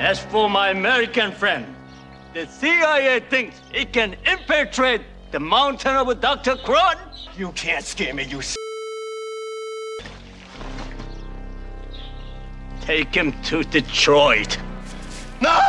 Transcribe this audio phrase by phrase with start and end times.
[0.00, 1.76] As for my American friend,
[2.32, 6.56] the CIA thinks it can infiltrate the mountain of Dr.
[6.56, 6.96] Klahn.
[7.36, 8.40] You can't scare me, you
[12.80, 14.56] Take him to Detroit.
[15.42, 15.60] No!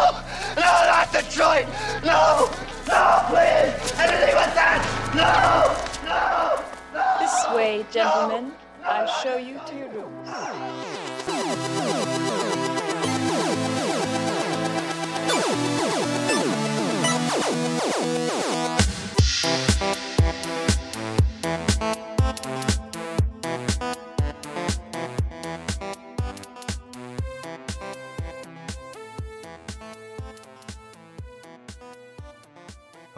[0.56, 1.68] No, not Detroit!
[2.06, 2.50] No!
[2.88, 3.92] No, please!
[4.00, 4.82] Anything but that!
[5.14, 6.08] No!
[6.08, 6.64] No!
[6.94, 7.20] No!
[7.20, 8.54] This way, gentlemen.
[8.86, 10.91] I'll show you to your rooms.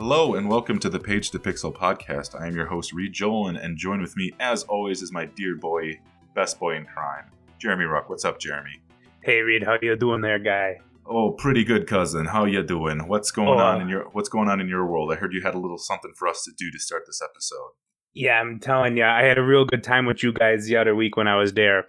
[0.06, 2.38] Hello and welcome to the Page to Pixel podcast.
[2.38, 5.56] I am your host Reed Jolin, and join with me, as always, is my dear
[5.56, 5.98] boy,
[6.36, 8.10] best boy in crime, Jeremy Ruck.
[8.10, 8.82] What's up, Jeremy?
[9.22, 10.82] Hey Reed, how you doing there, guy?
[11.06, 12.26] Oh, pretty good, cousin.
[12.26, 13.08] How you doing?
[13.08, 15.10] What's going Oh, on uh, in your What's going on in your world?
[15.10, 17.70] I heard you had a little something for us to do to start this episode.
[18.14, 20.94] Yeah, I'm telling you, I had a real good time with you guys the other
[20.94, 21.86] week when I was there.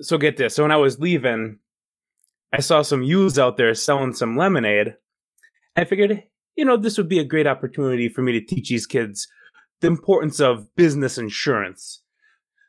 [0.00, 0.56] So get this.
[0.56, 1.60] So when I was leaving,
[2.52, 4.96] I saw some youths out there selling some lemonade.
[5.76, 6.24] I figured,
[6.56, 9.28] you know, this would be a great opportunity for me to teach these kids
[9.80, 12.02] the importance of business insurance.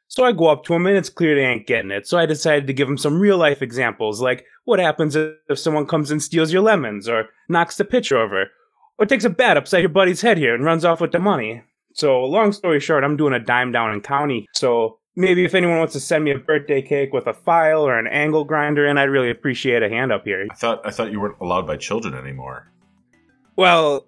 [0.08, 2.08] So I go up to them, and it's clear they ain't getting it.
[2.08, 5.88] So I decided to give them some real life examples, like what happens if someone
[5.88, 8.48] comes and steals your lemons, or knocks the pitcher over,
[9.00, 11.64] or takes a bat upside your buddy's head here and runs off with the money.
[11.96, 14.48] So, long story short, I'm doing a dime down in county.
[14.54, 17.98] So, maybe if anyone wants to send me a birthday cake with a file or
[17.98, 20.48] an angle grinder, and I'd really appreciate a hand up here.
[20.52, 22.72] I thought I thought you weren't allowed by children anymore.
[23.56, 24.06] Well,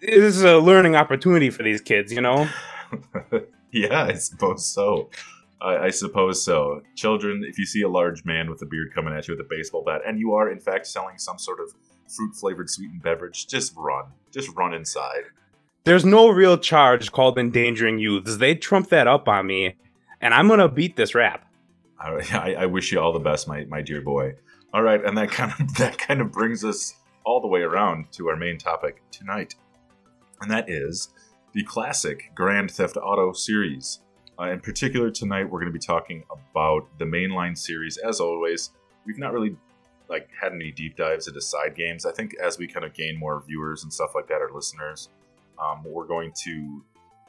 [0.00, 2.48] this is a learning opportunity for these kids, you know?
[3.72, 5.10] yeah, I suppose so.
[5.60, 6.82] I, I suppose so.
[6.94, 9.48] Children, if you see a large man with a beard coming at you with a
[9.48, 11.74] baseball bat, and you are in fact selling some sort of
[12.08, 14.04] fruit flavored sweetened beverage, just run.
[14.32, 15.24] Just run inside.
[15.84, 18.38] There's no real charge called endangering youths.
[18.38, 19.76] They trump that up on me,
[20.20, 21.46] and I'm gonna beat this rap.
[21.98, 24.34] I, I, I wish you all the best, my, my dear boy.
[24.74, 26.94] All right, and that kind of that kind of brings us
[27.26, 29.56] all the way around to our main topic tonight,
[30.40, 31.10] and that is
[31.52, 34.00] the classic Grand Theft Auto series.
[34.38, 37.96] Uh, in particular, tonight we're going to be talking about the mainline series.
[37.96, 38.70] As always,
[39.04, 39.56] we've not really
[40.08, 42.06] like had any deep dives into side games.
[42.06, 45.08] I think as we kind of gain more viewers and stuff like that, our listeners,
[45.58, 46.84] um, we're going to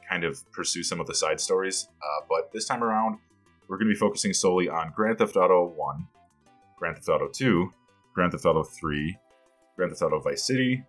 [0.08, 1.88] kind of pursue some of the side stories.
[2.00, 3.18] Uh, but this time around,
[3.66, 6.06] we're going to be focusing solely on Grand Theft Auto 1,
[6.76, 7.72] Grand Theft Auto 2,
[8.14, 9.18] Grand Theft Auto 3,
[9.78, 10.82] Grand Theft Auto Vice City,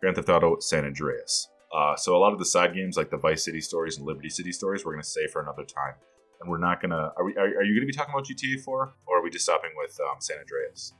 [0.00, 1.48] Grand Theft Auto San Andreas.
[1.74, 4.28] Uh, so a lot of the side games, like the Vice City stories and Liberty
[4.28, 5.94] City stories, we're going to save for another time.
[6.40, 7.10] And we're not going to.
[7.16, 9.30] Are, we, are, are you going to be talking about GTA 4, or are we
[9.30, 10.92] just stopping with um, San Andreas?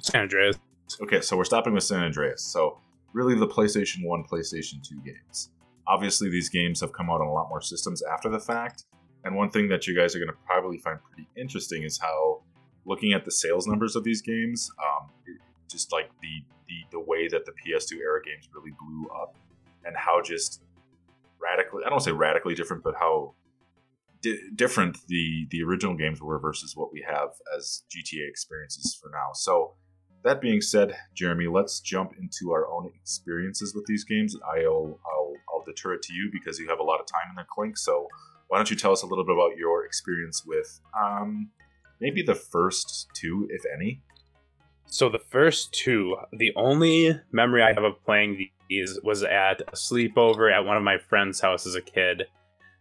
[0.00, 0.56] San Andreas.
[1.00, 2.42] Okay, so we're stopping with San Andreas.
[2.42, 2.80] So
[3.12, 5.50] really, the PlayStation One, PlayStation Two games.
[5.86, 8.84] Obviously, these games have come out on a lot more systems after the fact.
[9.24, 12.42] And one thing that you guys are going to probably find pretty interesting is how,
[12.84, 15.10] looking at the sales numbers of these games, um,
[15.70, 19.36] just like the, the the way that the PS2 era games really blew up,
[19.84, 20.62] and how just
[21.40, 23.34] radically—I don't want to say radically different, but how
[24.22, 29.10] di- different the the original games were versus what we have as GTA experiences for
[29.10, 29.30] now.
[29.34, 29.74] So
[30.24, 34.36] that being said, Jeremy, let's jump into our own experiences with these games.
[34.44, 37.36] I'll, I'll, I'll deter it to you because you have a lot of time in
[37.36, 37.78] the clink.
[37.78, 38.08] So
[38.48, 41.50] why don't you tell us a little bit about your experience with um,
[42.00, 44.02] maybe the first two, if any?
[44.90, 49.72] So the first two, the only memory I have of playing these was at a
[49.72, 52.24] sleepover at one of my friend's house as a kid,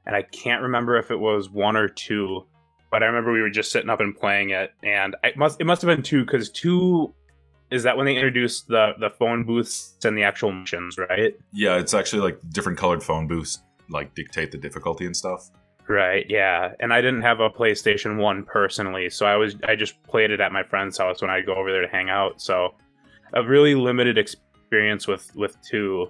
[0.06, 2.46] and I can't remember if it was one or two,
[2.90, 5.66] but I remember we were just sitting up and playing it, and it must it
[5.66, 7.14] must have been two because two
[7.70, 11.38] is that when they introduced the the phone booths and the actual missions, right?
[11.52, 15.50] Yeah, it's actually like different colored phone booths like dictate the difficulty and stuff.
[15.88, 16.74] Right, yeah.
[16.80, 20.42] And I didn't have a PlayStation 1 personally, so I was I just played it
[20.42, 22.42] at my friend's house when I'd go over there to hang out.
[22.42, 22.74] So
[23.34, 26.10] a really limited experience with with 2.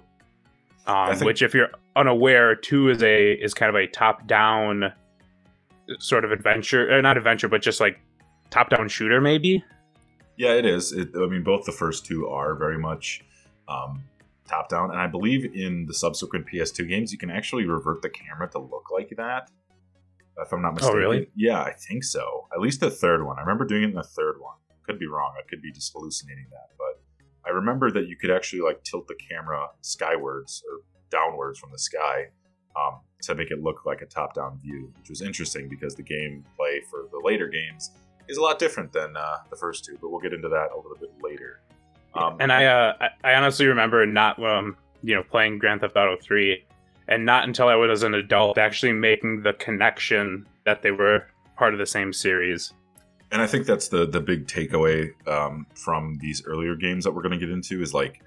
[0.86, 4.92] Um, think- which if you're unaware, 2 is a is kind of a top-down
[6.00, 8.00] sort of adventure, or not adventure, but just like
[8.50, 9.62] top-down shooter maybe.
[10.36, 10.92] Yeah, it is.
[10.92, 13.24] It, I mean, both the first two are very much
[13.68, 14.04] um,
[14.48, 18.08] top down, and I believe in the subsequent PS2 games, you can actually revert the
[18.08, 19.50] camera to look like that.
[20.40, 20.96] If I'm not mistaken.
[20.96, 21.30] Oh, really?
[21.34, 22.46] Yeah, I think so.
[22.54, 23.38] At least the third one.
[23.38, 24.56] I remember doing it in the third one.
[24.86, 25.34] Could be wrong.
[25.38, 27.02] I could be just hallucinating that, but
[27.44, 30.80] I remember that you could actually like tilt the camera skywards or
[31.10, 32.26] downwards from the sky
[32.76, 36.80] um, to make it look like a top-down view, which was interesting because the gameplay
[36.90, 37.90] for the later games
[38.28, 40.76] is a lot different than uh, the first two, but we'll get into that a
[40.76, 41.60] little bit later.
[42.14, 46.16] Um, and I, uh, I honestly remember not um you know playing Grand Theft Auto
[46.22, 46.64] three,
[47.08, 51.26] and not until I was an adult actually making the connection that they were
[51.56, 52.72] part of the same series.
[53.32, 57.22] and I think that's the the big takeaway um, from these earlier games that we're
[57.22, 58.22] going to get into is like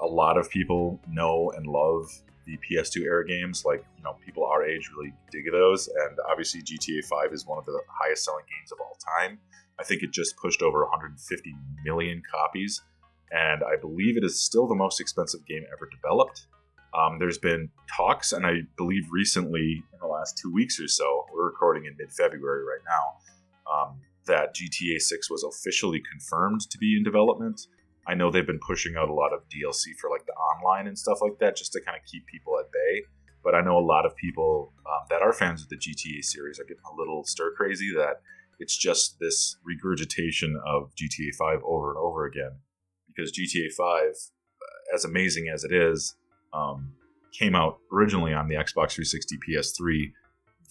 [0.00, 2.10] a lot of people know and love
[2.44, 3.64] the PS2 era games.
[3.64, 7.58] Like you know, people our age really dig those, and obviously GTA 5 is one
[7.58, 9.38] of the highest selling games of all time.
[9.78, 11.54] I think it just pushed over 150
[11.84, 12.82] million copies,
[13.30, 16.46] and I believe it is still the most expensive game ever developed.
[16.94, 21.26] Um, there's been talks, and I believe recently, in the last two weeks or so,
[21.32, 26.78] we're recording in mid February right now, um, that GTA 6 was officially confirmed to
[26.78, 27.60] be in development.
[28.06, 30.98] I know they've been pushing out a lot of DLC for like the online and
[30.98, 33.02] stuff like that just to kind of keep people at bay.
[33.42, 36.58] But I know a lot of people um, that are fans of the GTA series
[36.58, 38.20] are getting a little stir crazy that
[38.58, 42.60] it's just this regurgitation of GTA 5 over and over again.
[43.06, 46.16] Because GTA 5, uh, as amazing as it is,
[46.52, 46.92] um,
[47.32, 50.12] came out originally on the Xbox 360 PS3,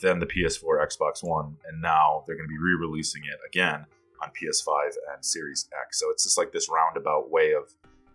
[0.01, 3.85] then the PS4, Xbox One, and now they're going to be re releasing it again
[4.21, 5.99] on PS5 and Series X.
[5.99, 7.73] So it's just like this roundabout way of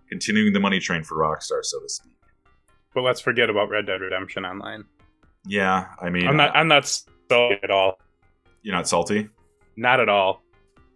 [0.08, 2.16] continuing the money train for Rockstar, so to speak.
[2.94, 4.84] But let's forget about Red Dead Redemption Online.
[5.46, 7.98] Yeah, I mean, I'm not I'm not salty at all.
[8.62, 9.28] you're not salty.
[9.76, 10.42] Not at all.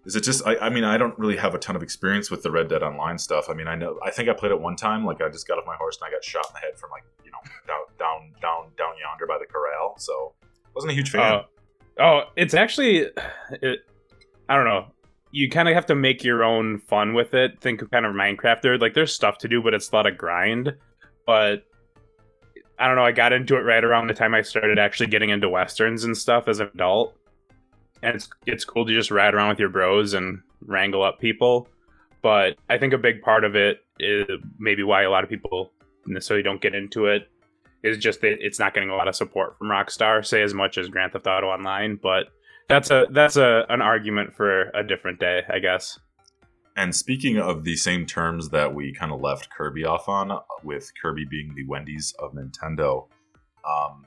[0.07, 0.47] Is it just?
[0.47, 2.83] I, I mean, I don't really have a ton of experience with the Red Dead
[2.83, 3.49] Online stuff.
[3.49, 3.99] I mean, I know.
[4.05, 5.05] I think I played it one time.
[5.05, 6.91] Like, I just got off my horse and I got shot in the head from
[6.91, 9.95] like you know down down down down yonder by the corral.
[9.99, 10.35] So,
[10.75, 11.21] wasn't a huge fan.
[11.23, 11.43] Uh,
[12.01, 12.99] oh, it's actually,
[13.51, 13.81] it,
[14.49, 14.87] I don't know.
[15.31, 17.61] You kind of have to make your own fun with it.
[17.61, 18.63] Think of kind of Minecraft.
[18.63, 20.77] There, like, there's stuff to do, but it's a lot of grind.
[21.27, 21.65] But
[22.79, 23.05] I don't know.
[23.05, 26.17] I got into it right around the time I started actually getting into westerns and
[26.17, 27.17] stuff as an adult,
[28.05, 31.69] and it's it's cool to just ride around with your bros and wrangle up people.
[32.23, 34.27] But I think a big part of it is
[34.59, 35.73] maybe why a lot of people
[36.07, 37.29] necessarily don't get into it
[37.83, 40.79] is just that it's not getting a lot of support from Rockstar, say as much
[40.79, 42.29] as Grand Theft Auto Online, but
[42.69, 45.99] that's a that's a an argument for a different day, I guess.
[46.77, 50.91] And speaking of the same terms that we kind of left Kirby off on, with
[51.01, 53.07] Kirby being the Wendy's of Nintendo,
[53.65, 54.07] um,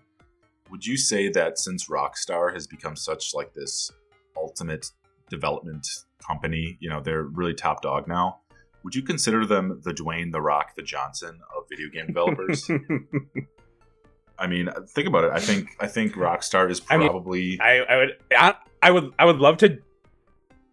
[0.70, 3.92] would you say that since Rockstar has become such like this
[4.36, 4.92] ultimate
[5.30, 5.88] development
[6.26, 8.40] company, you know, they're really top dog now.
[8.84, 12.70] Would you consider them the Dwayne the Rock the Johnson of video game developers?
[14.40, 15.32] I mean, think about it.
[15.34, 19.12] I think I think Rockstar is I mean, probably I, I would I, I would
[19.18, 19.80] I would love to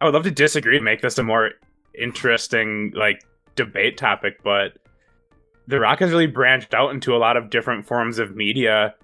[0.00, 1.52] I would love to disagree and make this a more
[1.99, 3.25] interesting like
[3.56, 4.76] debate topic, but
[5.67, 8.94] The Rock has really branched out into a lot of different forms of media.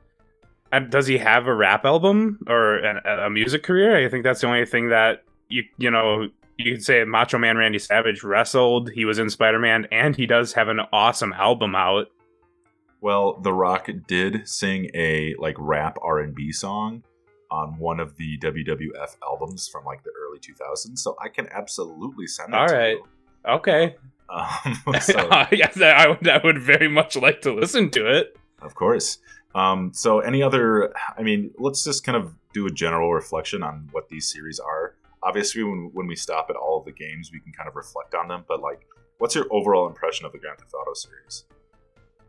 [0.72, 4.04] And does he have a rap album or an, a music career?
[4.04, 7.56] I think that's the only thing that you you know you could say Macho Man
[7.56, 8.90] Randy Savage wrestled.
[8.90, 12.06] He was in Spider Man, and he does have an awesome album out.
[13.00, 17.02] Well, The Rock did sing a like rap R and B song
[17.50, 22.26] on one of the WWF albums from like the early 2000s, so I can absolutely
[22.26, 22.60] send that.
[22.60, 23.04] All to you.
[23.48, 23.96] Okay,
[24.28, 26.28] Um, so, yes, I would.
[26.28, 28.36] I would very much like to listen to it.
[28.62, 29.18] of course.
[29.54, 30.92] Um, so, any other?
[31.16, 34.94] I mean, let's just kind of do a general reflection on what these series are.
[35.22, 38.14] Obviously, when when we stop at all of the games, we can kind of reflect
[38.14, 38.44] on them.
[38.46, 38.86] But like,
[39.18, 41.44] what's your overall impression of the Grand Theft Auto series?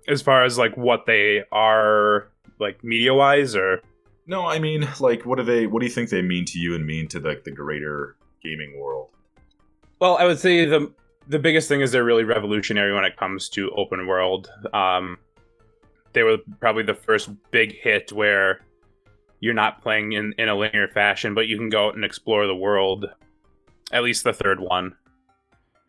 [0.07, 3.81] As far as like what they are, like media wise, or
[4.25, 5.67] No, I mean, like, what do they?
[5.67, 8.79] What do you think they mean to you and mean to like the greater gaming
[8.79, 9.09] world?
[9.99, 10.91] Well, I would say the
[11.27, 14.51] the biggest thing is they're really revolutionary when it comes to open world.
[14.73, 15.17] Um,
[16.13, 18.61] they were probably the first big hit where
[19.39, 22.47] you're not playing in, in a linear fashion, but you can go out and explore
[22.47, 23.05] the world.
[23.91, 24.95] At least the third one,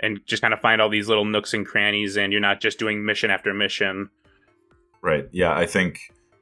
[0.00, 2.78] and just kind of find all these little nooks and crannies, and you're not just
[2.78, 4.10] doing mission after mission.
[5.02, 5.28] Right.
[5.30, 6.00] Yeah, I think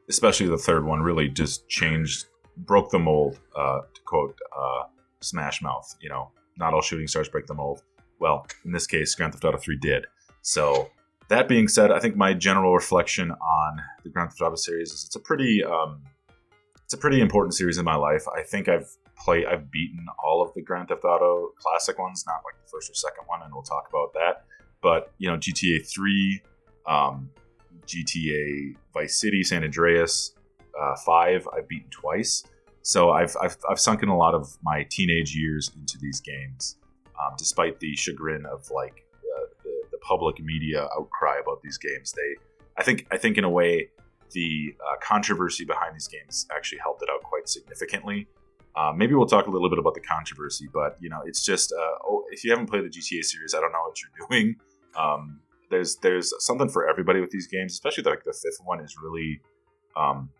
[0.09, 3.39] especially the third one really just changed, broke the mold.
[3.55, 4.85] Uh, to quote uh,
[5.21, 7.83] Smash Mouth, you know, not all shooting stars break the mold.
[8.19, 10.07] Well, in this case, Grand Theft Auto 3 did.
[10.43, 10.91] So
[11.31, 15.05] that being said, I think my general reflection on the Grand Theft Auto series is
[15.05, 16.03] it's a pretty, um,
[16.85, 18.25] it's a pretty important series in my life.
[18.37, 22.43] I think I've played, I've beaten all of the Grand Theft Auto classic ones, not
[22.45, 24.45] like the first or second one, and we'll talk about that.
[24.83, 26.43] But you know, GTA 3,
[26.89, 27.31] um,
[27.87, 30.35] GTA Vice City, San Andreas,
[30.81, 32.43] uh, five I've beaten twice.
[32.83, 36.77] So I've, I've, I've sunk in a lot of my teenage years into these games,
[37.21, 39.05] um, despite the chagrin of like
[40.07, 42.13] public media outcry about these games.
[42.13, 42.37] They,
[42.77, 43.91] I think, I think in a way,
[44.33, 48.29] the uh, controversy behind these games actually helped it out quite significantly.
[48.77, 51.73] Uh, maybe we'll talk a little bit about the controversy, but you know, it's just
[51.73, 54.57] uh, oh, if you haven't played the GTA series, I don't know what you're doing.
[54.97, 55.41] Um,
[55.71, 59.41] there's there's something for everybody with these games, especially like the fifth one is really
[59.97, 60.31] um,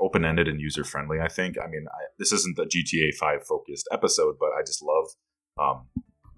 [0.00, 1.20] open ended and user friendly.
[1.20, 1.56] I think.
[1.62, 5.06] I mean, I, this isn't the GTA Five focused episode, but I just love
[5.58, 5.86] um,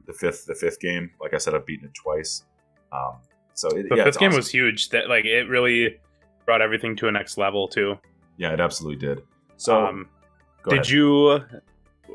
[0.07, 1.11] the fifth the fifth game.
[1.21, 2.45] Like I said, I've beaten it twice.
[2.93, 3.17] Um,
[3.55, 4.91] so it, The yeah, fifth game was huge.
[4.91, 5.99] That like it really
[6.47, 7.99] brought everything to a next level too.
[8.37, 9.23] yeah, it absolutely did.
[9.57, 10.09] So um,
[10.63, 10.91] go did ahead.
[10.91, 11.33] you?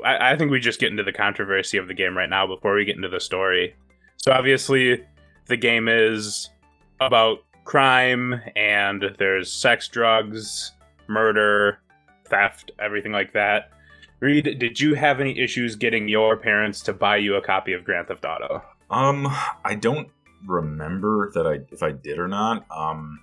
[0.04, 2.74] I, I think we just get into the controversy of the game right now before
[2.74, 3.74] we get into the story.
[4.16, 5.04] So obviously,
[5.46, 6.50] the game is
[7.00, 10.72] about crime and there's sex, drugs,
[11.08, 11.78] murder,
[12.26, 13.70] theft, everything like that.
[14.20, 17.84] Reed, did you have any issues getting your parents to buy you a copy of
[17.84, 18.62] Grand Theft Auto?
[18.90, 19.26] Um,
[19.64, 20.08] I don't
[20.46, 22.64] remember that I if I did or not.
[22.70, 23.20] Um,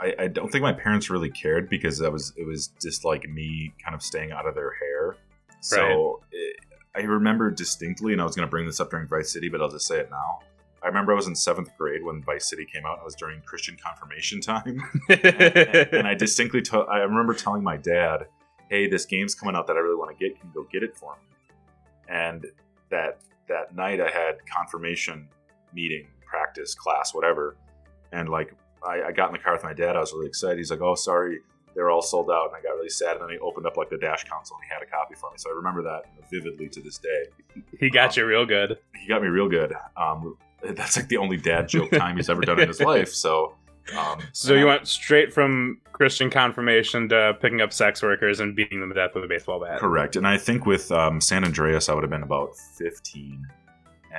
[0.00, 3.28] I, I don't think my parents really cared because that was it was just like
[3.28, 5.16] me kind of staying out of their hair.
[5.60, 6.56] So it,
[6.94, 9.60] I remember distinctly, and I was going to bring this up during Vice City, but
[9.60, 10.40] I'll just say it now.
[10.82, 13.00] I remember I was in seventh grade when Vice City came out.
[13.00, 18.26] I was during Christian confirmation time, and I distinctly to- I remember telling my dad,
[18.70, 20.38] "Hey, this game's coming out that I really want to get.
[20.38, 21.56] Can you go get it for me?"
[22.08, 22.46] And
[22.90, 25.28] that that night I had confirmation
[25.74, 27.56] meeting, practice, class, whatever,
[28.12, 28.54] and like
[28.86, 29.96] I, I got in the car with my dad.
[29.96, 30.58] I was really excited.
[30.58, 31.40] He's like, "Oh, sorry,
[31.74, 33.12] they're all sold out," and I got really sad.
[33.16, 35.30] And then he opened up like the dash console and he had a copy for
[35.30, 35.36] me.
[35.38, 37.24] So I remember that vividly to this day.
[37.80, 38.78] he got you real good.
[38.94, 39.72] He got me real good.
[39.96, 43.08] Um, that's like the only dad joke time he's ever done in his life.
[43.12, 43.54] So.
[43.96, 48.80] Um, So you went straight from Christian confirmation to picking up sex workers and beating
[48.80, 49.78] them to death with a baseball bat.
[49.78, 50.14] Correct.
[50.16, 53.46] And I think with um, San Andreas, I would have been about 15.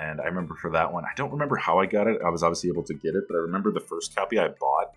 [0.02, 2.22] And I remember for that one, I don't remember how I got it.
[2.26, 4.94] I was obviously able to get it, but I remember the first copy I bought,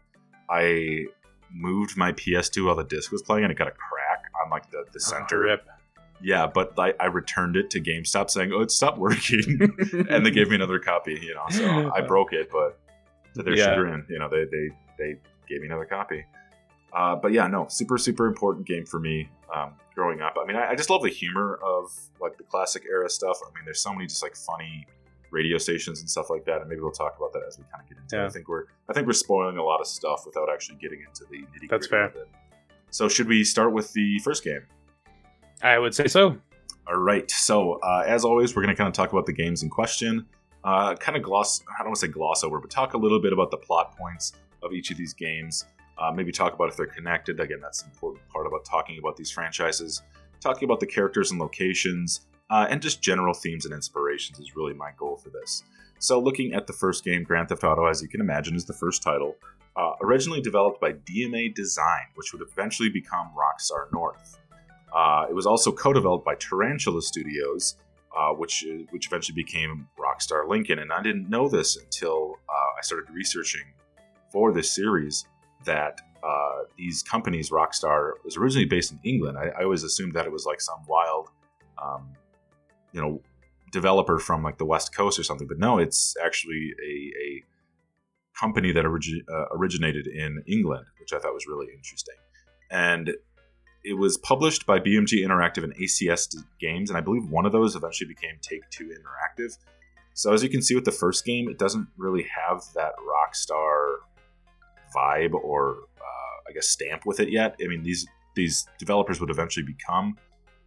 [0.49, 1.07] I
[1.53, 4.71] moved my PS2 while the disc was playing and it got a crack on like
[4.71, 5.41] the, the center.
[5.41, 5.67] Rip.
[6.23, 9.59] Yeah, but I, I returned it to GameStop saying, oh, it stopped working.
[10.09, 11.47] and they gave me another copy, you know.
[11.51, 12.79] So I broke it, but
[13.35, 13.65] to their Yeah.
[13.75, 14.69] chagrin, you know, they they
[14.99, 15.17] they
[15.49, 16.25] gave me another copy.
[16.93, 20.37] Uh, but yeah, no, super super important game for me um, growing up.
[20.41, 23.39] I mean, I, I just love the humor of like the classic era stuff.
[23.45, 24.87] I mean, there's so many just like funny
[25.31, 27.83] radio stations and stuff like that, and maybe we'll talk about that as we kind
[27.83, 28.23] of get into.
[28.23, 28.27] it.
[28.27, 31.25] I think we're I think we're spoiling a lot of stuff without actually getting into
[31.31, 32.05] the nitty That's gritty fair.
[32.05, 32.29] of it.
[32.91, 34.63] So should we start with the first game?
[35.63, 36.37] I would say so.
[36.87, 37.31] All right.
[37.31, 40.27] So, uh, as always, we're going to kind of talk about the games in question.
[40.65, 43.21] Uh, kind of gloss, I don't want to say gloss over, but talk a little
[43.21, 44.33] bit about the plot points
[44.63, 45.65] of each of these games.
[46.03, 47.39] Uh, maybe talk about if they're connected.
[47.39, 50.03] Again, that's an important part about talking about these franchises.
[50.41, 54.75] Talking about the characters and locations, uh, and just general themes and inspirations is really
[54.75, 55.63] my goal for this.
[56.01, 58.73] So, looking at the first game, Grand Theft Auto, as you can imagine, is the
[58.73, 59.37] first title.
[59.77, 64.41] Uh, originally developed by DMA Design, which would eventually become Rockstar North.
[64.93, 67.77] Uh, it was also co-developed by Tarantula Studios,
[68.19, 70.81] uh, which which eventually became Rockstar Lincoln.
[70.81, 73.63] And I didn't know this until uh, I started researching
[74.33, 75.27] for this series
[75.65, 79.39] that uh, these companies, Rockstar, was originally based in England.
[79.39, 81.29] I, I always assumed that it was like some wild,
[81.83, 82.09] um,
[82.93, 83.21] you know,
[83.73, 85.49] developer from like the West Coast or something.
[85.49, 87.45] But no, it's actually a, a
[88.39, 92.15] company that origi- uh, originated in England, which I thought was really interesting.
[92.71, 93.13] And
[93.85, 97.75] it was published by BMG Interactive and ACS Games, and I believe one of those
[97.75, 99.59] eventually became Take Two Interactive.
[100.15, 103.97] So as you can see with the first game, it doesn't really have that Rockstar
[104.95, 107.57] vibe or uh, I guess stamp with it yet.
[107.63, 110.17] I mean these these developers would eventually become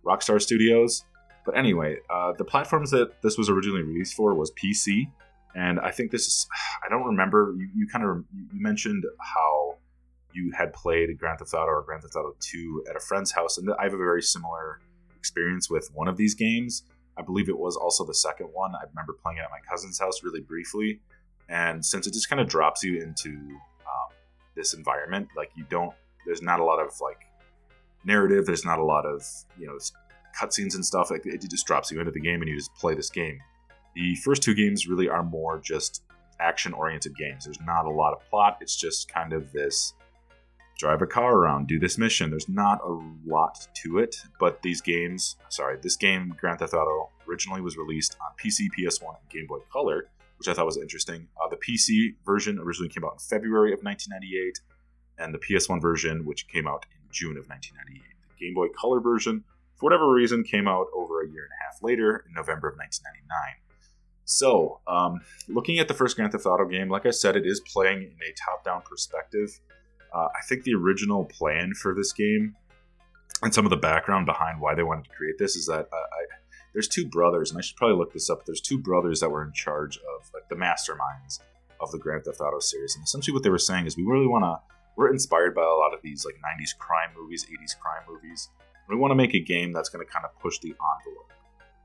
[0.05, 1.03] Rockstar Studios.
[1.46, 5.08] But anyway, uh, the platforms that this was originally released for was PC,
[5.55, 6.48] and I think this is
[6.84, 9.77] I don't remember you, you kind of you mentioned how
[10.34, 13.58] you had played Grand Theft Auto or Grand Theft Auto 2 at a friend's house,
[13.58, 14.79] and I have a very similar
[15.17, 16.84] experience with one of these games.
[17.17, 18.75] I believe it was also the second one.
[18.75, 21.00] I remember playing it at my cousin's house really briefly,
[21.48, 23.58] and since it just kind of drops you into
[24.56, 25.94] this environment, like you don't,
[26.26, 27.22] there's not a lot of like
[28.04, 28.46] narrative.
[28.46, 29.24] There's not a lot of
[29.60, 29.78] you know
[30.40, 31.12] cutscenes and stuff.
[31.12, 33.40] Like it just drops you into the game, and you just play this game.
[33.96, 36.04] The first two games really are more just
[36.40, 37.46] action-oriented games.
[37.46, 38.58] There's not a lot of plot.
[38.60, 39.94] It's just kind of this
[40.78, 42.30] drive a car around, do this mission.
[42.30, 47.10] There's not a lot to it, but these games, sorry, this game, Grand Theft Auto,
[47.30, 51.27] originally was released on PC, PS1, and Game Boy Color, which I thought was interesting.
[51.42, 54.60] Uh, the PC version originally came out in February of 1998,
[55.18, 58.04] and the PS1 version, which came out in June of 1998.
[58.30, 59.44] The Game Boy Color version,
[59.75, 62.77] for whatever reason, came out over a year and a half later, in November of
[62.77, 63.65] 1999.
[64.25, 67.62] So, um, looking at the first Grand Theft Auto game, like I said, it is
[67.62, 69.50] playing in a top down perspective.
[70.13, 72.56] Uh, I think the original plan for this game
[73.44, 75.96] and some of the background behind why they wanted to create this is that uh,
[75.96, 76.25] I,
[76.75, 78.46] there's two brothers, and I should probably look this up.
[78.46, 81.39] There's two brothers that were in charge of like the masterminds
[81.79, 84.27] of the Grand Theft Auto series, and essentially what they were saying is we really
[84.27, 84.60] want to.
[84.98, 88.50] We're inspired by a lot of these like '90s crime movies, '80s crime movies.
[88.89, 91.32] We want to make a game that's going to kind of push the envelope.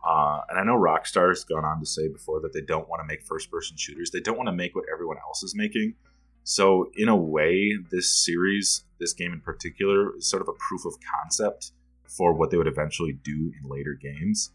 [0.04, 3.06] Uh, and I know Rockstar's gone on to say before that they don't want to
[3.06, 4.10] make first-person shooters.
[4.10, 5.94] They don't want to make what everyone else is making.
[6.42, 10.84] So in a way, this series, this game in particular, is sort of a proof
[10.84, 11.72] of concept
[12.08, 14.50] for what they would eventually do in later games.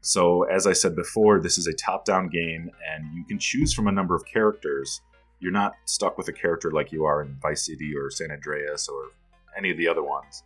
[0.00, 3.72] So, as I said before, this is a top down game, and you can choose
[3.72, 5.00] from a number of characters.
[5.40, 8.88] You're not stuck with a character like you are in Vice City or San Andreas
[8.88, 9.10] or
[9.56, 10.44] any of the other ones,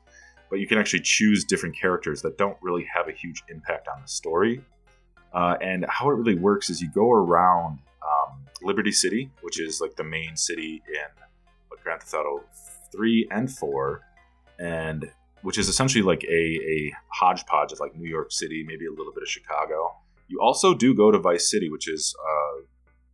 [0.50, 4.00] but you can actually choose different characters that don't really have a huge impact on
[4.02, 4.62] the story.
[5.32, 9.80] Uh, and how it really works is you go around um, Liberty City, which is
[9.80, 11.23] like the main city in
[11.82, 12.44] Grand Theft Auto
[12.92, 14.00] 3 and 4,
[14.59, 15.11] and
[15.42, 19.12] which is essentially like a, a hodgepodge of like New York City, maybe a little
[19.12, 19.94] bit of Chicago.
[20.28, 22.62] You also do go to Vice City, which is a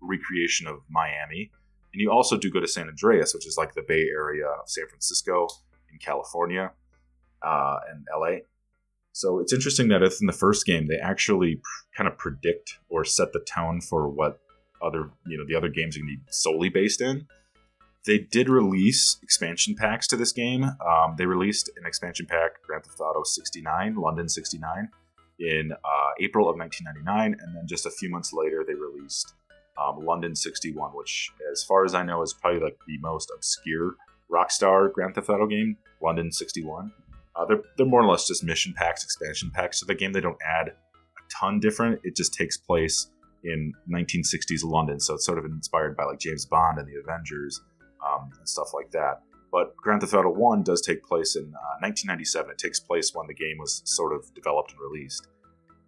[0.00, 1.50] recreation of Miami.
[1.92, 4.68] And you also do go to San Andreas, which is like the Bay Area of
[4.68, 5.48] San Francisco
[5.90, 6.72] in California
[7.42, 8.38] uh, and LA.
[9.12, 12.78] So it's interesting that if in the first game, they actually pr- kind of predict
[12.88, 14.38] or set the tone for what
[14.80, 17.26] other, you know, the other games are going to be solely based in.
[18.08, 20.64] They did release expansion packs to this game.
[20.64, 24.88] Um, they released an expansion pack, Grand Theft Auto 69, London 69,
[25.38, 29.34] in uh, April of 1999, and then just a few months later, they released
[29.76, 33.96] um, London 61, which, as far as I know, is probably like the most obscure
[34.32, 35.76] Rockstar Grand Theft Auto game.
[36.02, 36.90] London 61.
[37.36, 40.14] Uh, they're they're more or less just mission packs, expansion packs to the game.
[40.14, 40.72] They don't add a
[41.38, 42.00] ton different.
[42.04, 43.10] It just takes place
[43.44, 47.60] in 1960s London, so it's sort of inspired by like James Bond and the Avengers
[48.06, 49.22] um, and stuff like that.
[49.50, 52.50] But Grand Theft Auto 1 does take place in uh, 1997.
[52.50, 55.28] It takes place when the game was sort of developed and released.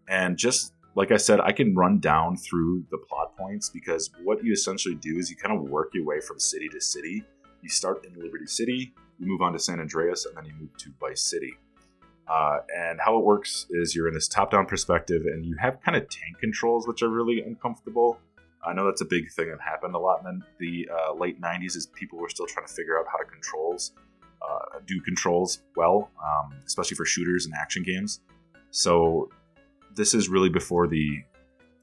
[0.09, 4.43] And just like I said, I can run down through the plot points because what
[4.43, 7.23] you essentially do is you kind of work your way from city to city.
[7.63, 10.77] You start in Liberty City, you move on to San Andreas, and then you move
[10.79, 11.53] to Vice City.
[12.27, 15.81] Uh, and how it works is you're in this top down perspective and you have
[15.83, 18.19] kind of tank controls, which are really uncomfortable.
[18.65, 21.77] I know that's a big thing that happened a lot in the uh, late 90s
[21.77, 23.93] is people were still trying to figure out how to controls,
[24.43, 28.21] uh, do controls well, um, especially for shooters and action games.
[28.71, 29.31] So
[29.95, 31.23] this is really before the,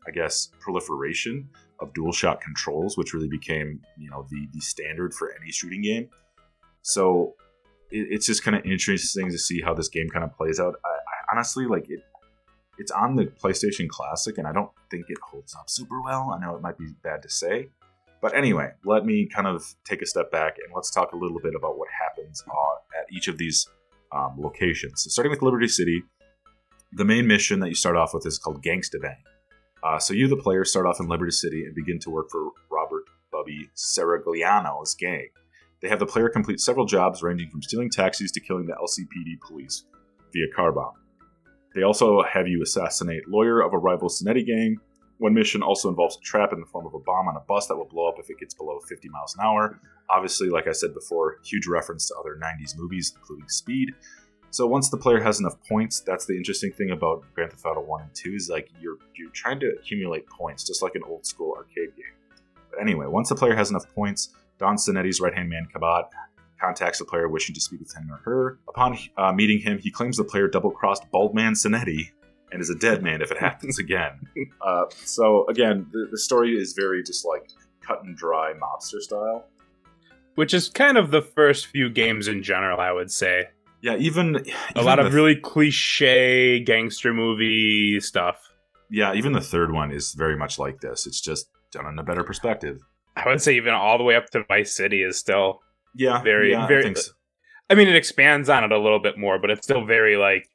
[0.07, 5.33] I guess, proliferation of DualShock controls, which really became, you know, the, the standard for
[5.41, 6.09] any shooting game.
[6.83, 7.35] So
[7.91, 10.75] it, it's just kind of interesting to see how this game kind of plays out.
[10.85, 12.01] I, I honestly, like, it
[12.77, 16.31] it's on the PlayStation Classic, and I don't think it holds up super well.
[16.35, 17.69] I know it might be bad to say.
[18.21, 21.39] But anyway, let me kind of take a step back and let's talk a little
[21.39, 23.67] bit about what happens uh, at each of these
[24.11, 25.03] um, locations.
[25.03, 26.03] So, starting with Liberty City,
[26.93, 29.23] the main mission that you start off with is called Gangsta Bang.
[29.83, 32.49] Uh, so, you, the player, start off in Liberty City and begin to work for
[32.71, 35.29] Robert Bubby Seragliano's gang.
[35.81, 39.39] They have the player complete several jobs ranging from stealing taxis to killing the LCPD
[39.47, 39.85] police
[40.33, 40.93] via car bomb.
[41.77, 44.77] They also have you assassinate lawyer of a rival Cinetti gang.
[45.19, 47.67] One mission also involves a trap in the form of a bomb on a bus
[47.67, 49.79] that will blow up if it gets below 50 miles an hour.
[50.09, 53.93] Obviously, like I said before, huge reference to other 90s movies, including Speed.
[54.49, 57.81] So once the player has enough points, that's the interesting thing about Grand Theft Auto
[57.81, 61.27] 1 and 2 is like you're you're trying to accumulate points, just like an old
[61.27, 62.15] school arcade game.
[62.71, 66.05] But anyway, once the player has enough points, Don Cinetti's right hand man Kabat
[66.59, 68.59] contacts the player wishing to speak with him or her.
[68.67, 72.09] Upon uh, meeting him, he claims the player double crossed Baldman Cinetti
[72.51, 74.19] and is a dead man if it happens again.
[74.61, 77.49] Uh, so, again, the, the story is very just like
[77.81, 79.45] cut and dry mobster style.
[80.35, 83.49] Which is kind of the first few games in general, I would say.
[83.81, 88.39] Yeah, even, even a lot of the- really cliche gangster movie stuff.
[88.89, 91.05] Yeah, even the third one is very much like this.
[91.07, 92.79] It's just done in a better perspective.
[93.17, 95.61] I would say even all the way up to Vice City is still
[95.97, 97.11] Yeah, Very- yeah, very- I so.
[97.69, 100.47] I mean, it expands on it a little bit more, but it's still very like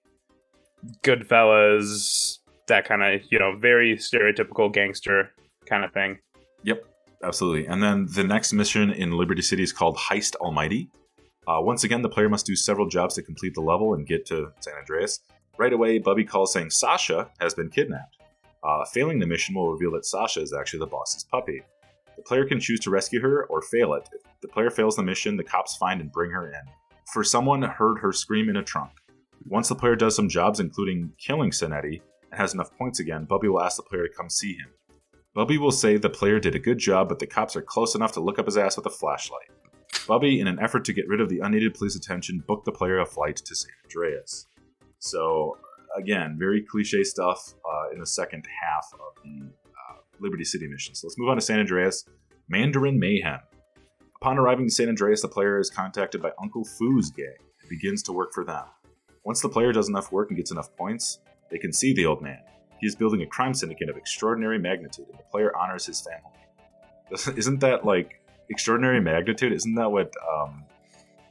[1.02, 5.31] Goodfellas, that kind of you know, very stereotypical gangster
[5.66, 6.18] kind of thing.
[6.62, 6.85] Yep,
[7.22, 7.66] absolutely.
[7.66, 10.88] And then the next mission in Liberty City is called Heist Almighty.
[11.46, 14.24] Uh, once again, the player must do several jobs to complete the level and get
[14.26, 15.20] to San Andreas.
[15.59, 18.16] Right away, Bubby calls saying Sasha has been kidnapped.
[18.62, 21.62] Uh, failing the mission will reveal that Sasha is actually the boss's puppy.
[22.16, 24.09] The player can choose to rescue her or fail it.
[24.12, 26.61] If the player fails the mission, the cops find and bring her in.
[27.12, 28.92] For someone heard her scream in a trunk.
[29.46, 33.48] Once the player does some jobs, including killing Cinetti, and has enough points again, Bubby
[33.48, 34.68] will ask the player to come see him.
[35.35, 38.12] Bubby will say the player did a good job, but the cops are close enough
[38.12, 39.51] to look up his ass with a flashlight.
[40.07, 42.98] Bubby, in an effort to get rid of the unneeded police attention, booked the player
[42.98, 44.46] a flight to San Andreas.
[44.98, 45.59] So
[45.96, 49.48] again, very cliche stuff uh, in the second half of the
[50.22, 50.94] Liberty City mission.
[50.94, 52.04] So let's move on to San Andreas.
[52.48, 53.40] Mandarin Mayhem.
[54.16, 58.02] Upon arriving to San Andreas, the player is contacted by Uncle Fu's gang and begins
[58.04, 58.64] to work for them.
[59.24, 62.22] Once the player does enough work and gets enough points, they can see the old
[62.22, 62.38] man.
[62.80, 67.37] He is building a crime syndicate of extraordinary magnitude, and the player honors his family.
[67.38, 69.52] Isn't that like extraordinary magnitude?
[69.52, 70.64] Isn't that what um,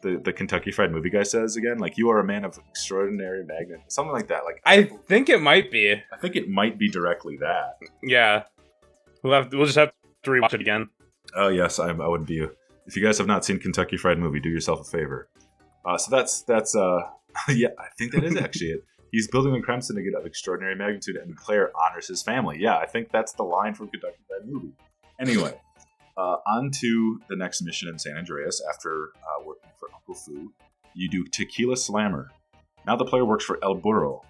[0.01, 1.77] the the Kentucky Fried Movie guy says again?
[1.77, 4.45] Like you are a man of extraordinary magnitude, something like that.
[4.45, 5.91] Like I think it might be.
[5.91, 7.79] I think it might be directly that.
[8.01, 8.43] Yeah.
[9.23, 9.91] We'll have we'll just have
[10.23, 10.89] to rewatch it again.
[11.35, 12.45] Oh yes, I, I would be.
[12.87, 15.29] If you guys have not seen Kentucky Fried Movie, do yourself a favor.
[15.85, 17.01] Uh, so that's that's uh
[17.49, 18.83] yeah, I think that is actually it.
[19.11, 22.57] He's building a crime syndicate of extraordinary magnitude, and player honors his family.
[22.59, 24.73] Yeah, I think that's the line from Kentucky Fried Movie.
[25.19, 25.59] Anyway,
[26.17, 28.61] uh, on to the next mission in San Andreas.
[28.69, 30.53] After uh, working for Uncle Fu,
[30.93, 32.31] you do Tequila Slammer.
[32.87, 34.23] Now the player works for El Burro.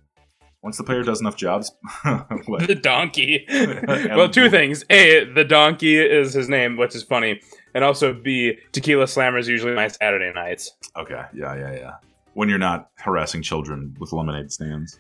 [0.64, 1.72] Once the player does enough jobs.
[2.06, 3.46] The donkey.
[3.88, 4.84] well, two things.
[4.90, 7.42] A, the donkey is his name, which is funny.
[7.74, 10.72] And also B, Tequila Slammer is usually my Saturday nights.
[10.96, 11.92] Okay, yeah, yeah, yeah.
[12.34, 15.00] When you're not harassing children with lemonade stands.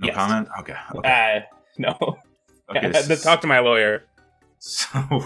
[0.00, 0.14] No Yes.
[0.16, 0.48] comment.
[0.60, 0.76] Okay.
[0.94, 1.36] Okay.
[1.36, 1.40] Uh,
[1.78, 2.18] no.
[2.76, 2.92] okay.
[2.92, 4.04] To talk to my lawyer.
[4.58, 5.24] So,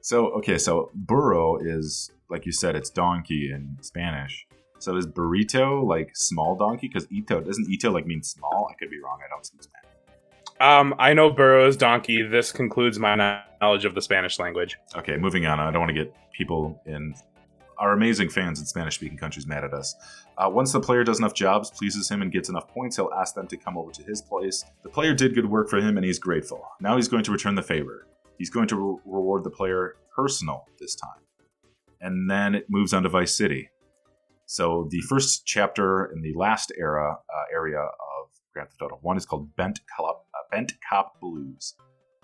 [0.00, 0.58] so okay.
[0.58, 4.46] So burro is like you said, it's donkey in Spanish.
[4.78, 6.88] So is burrito like small donkey?
[6.88, 8.68] Because ito doesn't ito like mean small?
[8.70, 9.18] I could be wrong.
[9.24, 9.88] I don't speak Spanish.
[10.60, 12.22] Um, I know Burrows donkey.
[12.22, 14.76] This concludes my knowledge of the Spanish language.
[14.96, 15.60] Okay, moving on.
[15.60, 17.14] I don't want to get people in
[17.78, 19.94] our amazing fans in Spanish speaking countries mad at us.
[20.36, 23.34] Uh, once the player does enough jobs, pleases him, and gets enough points, he'll ask
[23.34, 24.64] them to come over to his place.
[24.82, 26.66] The player did good work for him, and he's grateful.
[26.80, 28.06] Now he's going to return the favor.
[28.36, 31.22] He's going to re- reward the player personal this time.
[32.00, 33.70] And then it moves on to Vice City.
[34.50, 39.18] So the first chapter in the last era uh, area of Grand Theft Auto 1
[39.18, 41.74] is called Bent Cop, uh, Bent Cop Blues.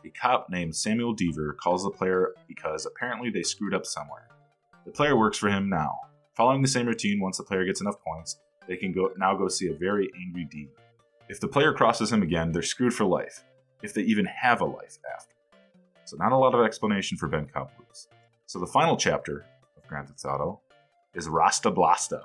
[0.06, 4.30] A cop named Samuel Deaver calls the player because apparently they screwed up somewhere.
[4.86, 5.98] The player works for him now.
[6.34, 9.46] Following the same routine, once the player gets enough points, they can go now go
[9.48, 10.80] see a very angry Deaver.
[11.28, 13.44] If the player crosses him again, they're screwed for life,
[13.82, 15.34] if they even have a life after.
[16.06, 18.08] So not a lot of explanation for Bent Cop Blues.
[18.46, 19.44] So the final chapter
[19.76, 20.60] of Grand Theft Auto
[21.14, 22.22] is Rasta Blasta,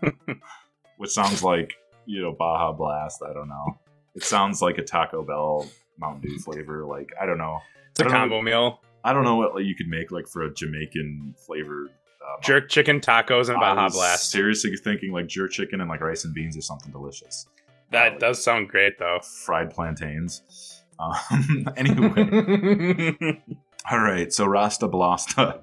[0.96, 1.74] which sounds like
[2.06, 3.22] you know Baja Blast.
[3.28, 3.78] I don't know.
[4.14, 5.66] It sounds like a Taco Bell
[5.98, 6.84] Mountain Dew flavor.
[6.84, 7.58] Like I don't know.
[7.90, 8.80] It's a don't know- combo meal.
[9.04, 11.90] I don't know what like, you could make like for a Jamaican flavored.
[12.20, 14.30] Uh, Jerk chicken tacos and I Baja was Blast.
[14.32, 17.46] Seriously thinking like jerk chicken and like rice and beans or something delicious.
[17.92, 19.20] That does sound great though.
[19.44, 20.82] Fried plantains.
[20.98, 23.38] Um, anyway,
[23.90, 24.32] all right.
[24.32, 25.60] So Rasta Blasta.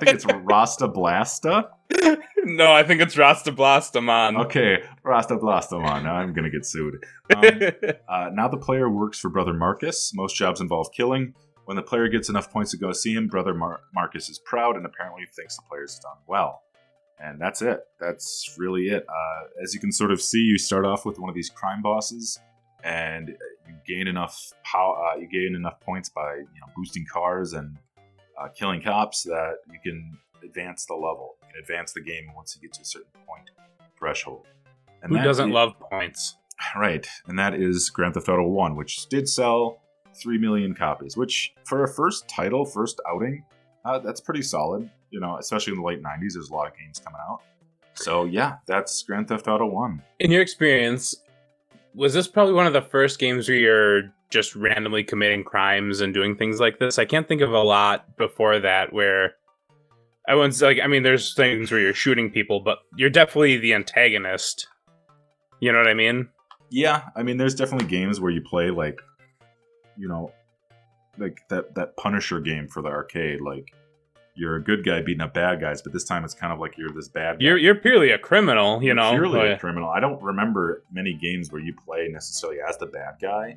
[0.00, 1.68] I think it's Rasta Blasta.
[2.44, 4.36] no, I think it's Rasta Blasta, man.
[4.36, 5.80] Okay, Rasta Blasta.
[5.80, 7.04] Man, now I'm gonna get sued.
[7.36, 7.44] Um,
[8.08, 10.12] Uh, now the player works for Brother Marcus.
[10.14, 11.34] Most jobs involve killing.
[11.66, 14.76] When the player gets enough points to go see him, Brother Mar- Marcus is proud
[14.76, 16.62] and apparently thinks the player's done well.
[17.22, 17.80] And that's it.
[18.00, 19.04] That's really it.
[19.08, 21.82] Uh, as you can sort of see, you start off with one of these crime
[21.82, 22.40] bosses,
[22.82, 23.28] and
[23.68, 24.96] you gain enough power.
[24.96, 27.76] Uh, you gain enough points by you know boosting cars and
[28.40, 31.36] uh, killing cops that you can advance the level.
[31.42, 33.50] You can advance the game once you get to a certain point
[33.98, 34.46] threshold.
[35.02, 36.36] And Who doesn't i- love points?
[36.76, 39.80] Right, and that is Grand Theft Auto 1, which did sell
[40.20, 43.42] 3 million copies, which for a first title, first outing,
[43.86, 44.90] uh, that's pretty solid.
[45.10, 47.40] You know, especially in the late 90s, there's a lot of games coming out.
[47.94, 50.02] So, yeah, that's Grand Theft Auto 1.
[50.18, 51.16] In your experience,
[51.94, 56.14] was this probably one of the first games where you're just randomly committing crimes and
[56.14, 56.98] doing things like this?
[56.98, 59.34] I can't think of a lot before that where
[60.28, 63.74] I wouldn't like I mean there's things where you're shooting people, but you're definitely the
[63.74, 64.68] antagonist.
[65.60, 66.28] You know what I mean?
[66.70, 69.00] Yeah, I mean, there's definitely games where you play, like,
[69.98, 70.32] you know,
[71.18, 73.40] like that, that Punisher game for the arcade.
[73.40, 73.74] Like,
[74.34, 76.78] you're a good guy beating up bad guys, but this time it's kind of like
[76.78, 77.44] you're this bad guy.
[77.46, 79.10] You're you're purely a criminal, you You're know.
[79.12, 79.88] purely a criminal.
[79.90, 83.56] I don't remember many games where you play necessarily as the bad guy.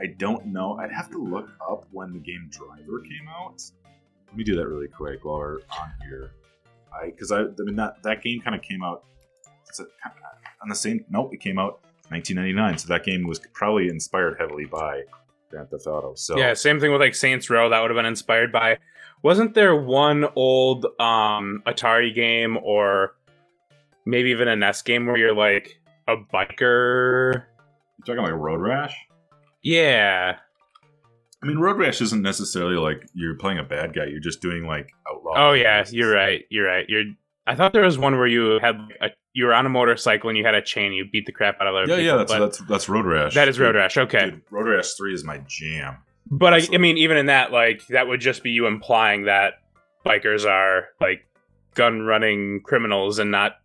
[0.00, 0.78] I don't know.
[0.78, 3.62] I'd have to look up when the game Driver came out.
[4.28, 6.32] Let me do that really quick while we're on here.
[6.92, 9.04] I because I, I mean that that game kind of came out
[9.70, 11.04] is it kinda uh, on the same.
[11.10, 12.78] Nope, it came out 1999.
[12.78, 15.02] So that game was probably inspired heavily by
[15.50, 16.14] Grand Theft Auto.
[16.14, 17.68] So Yeah, same thing with like Saints Row.
[17.68, 18.78] That would have been inspired by.
[19.22, 23.14] Wasn't there one old um Atari game or
[24.06, 27.44] maybe even a NES game where you're like a biker?
[27.98, 28.94] you're talking like Road Rash.
[29.62, 30.36] Yeah.
[31.42, 34.06] I mean, Road Rash isn't necessarily like you're playing a bad guy.
[34.06, 35.48] You're just doing like outlaw.
[35.50, 36.44] Oh yeah, you're right.
[36.50, 36.86] You're right.
[36.88, 37.04] You're.
[37.46, 40.36] I thought there was one where you had a, you were on a motorcycle and
[40.36, 40.92] you had a chain.
[40.92, 42.04] You beat the crap out of other Yeah, people.
[42.04, 43.34] yeah, that's that's that's Road Rash.
[43.34, 43.96] that is Road Rash.
[43.96, 45.98] Okay, Dude, Road Rash Three is my jam.
[46.30, 49.54] But I, I mean, even in that, like that would just be you implying that
[50.04, 51.26] bikers are like
[51.74, 53.56] gun running criminals and not,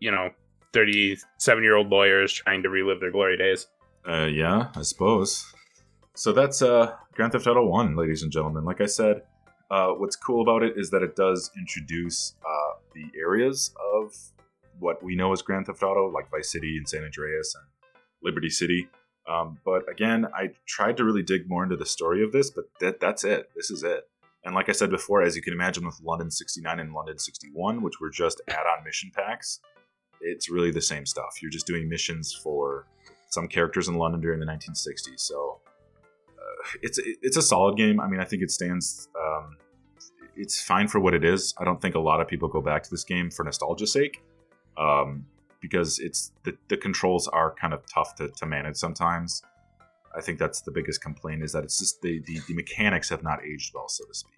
[0.00, 0.30] you know,
[0.72, 3.66] thirty-seven year old lawyers trying to relive their glory days.
[4.08, 5.52] Uh, yeah, I suppose.
[6.14, 8.64] So that's uh, Grand Theft Auto One, ladies and gentlemen.
[8.64, 9.22] Like I said,
[9.70, 14.14] uh, what's cool about it is that it does introduce uh, the areas of
[14.78, 17.64] what we know as Grand Theft Auto, like Vice City and San Andreas and
[18.22, 18.88] Liberty City.
[19.28, 22.64] Um, but again, I tried to really dig more into the story of this, but
[22.80, 23.50] that, that's it.
[23.54, 24.08] This is it.
[24.44, 27.82] And like I said before, as you can imagine with London 69 and London 61,
[27.82, 29.60] which were just add on mission packs,
[30.20, 31.40] it's really the same stuff.
[31.40, 32.86] You're just doing missions for
[33.28, 35.20] some characters in London during the 1960s.
[35.20, 35.60] So
[36.28, 38.00] uh, it's it's a solid game.
[38.00, 39.08] I mean, I think it stands.
[39.20, 39.56] Um,
[40.36, 41.54] it's fine for what it is.
[41.58, 44.22] I don't think a lot of people go back to this game for nostalgia's sake,
[44.76, 45.26] um,
[45.62, 49.42] because it's the, the controls are kind of tough to, to manage sometimes.
[50.14, 53.22] I think that's the biggest complaint is that it's just the, the, the mechanics have
[53.22, 54.34] not aged well, so to speak.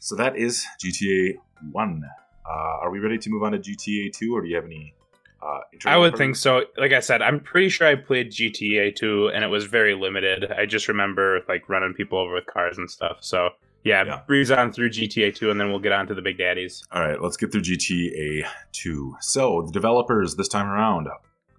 [0.00, 1.34] So that is GTA
[1.70, 2.02] One.
[2.48, 4.94] Uh, are we ready to move on to GTA Two, or do you have any?
[5.40, 6.62] Uh, I would think so.
[6.76, 10.50] Like I said, I'm pretty sure I played GTA 2 and it was very limited.
[10.50, 13.18] I just remember like running people over with cars and stuff.
[13.20, 13.50] So
[13.84, 14.20] yeah, Yeah.
[14.26, 16.84] breeze on through GTA 2 and then we'll get on to the big daddies.
[16.92, 19.16] All right, let's get through GTA 2.
[19.20, 21.08] So, the developers this time around,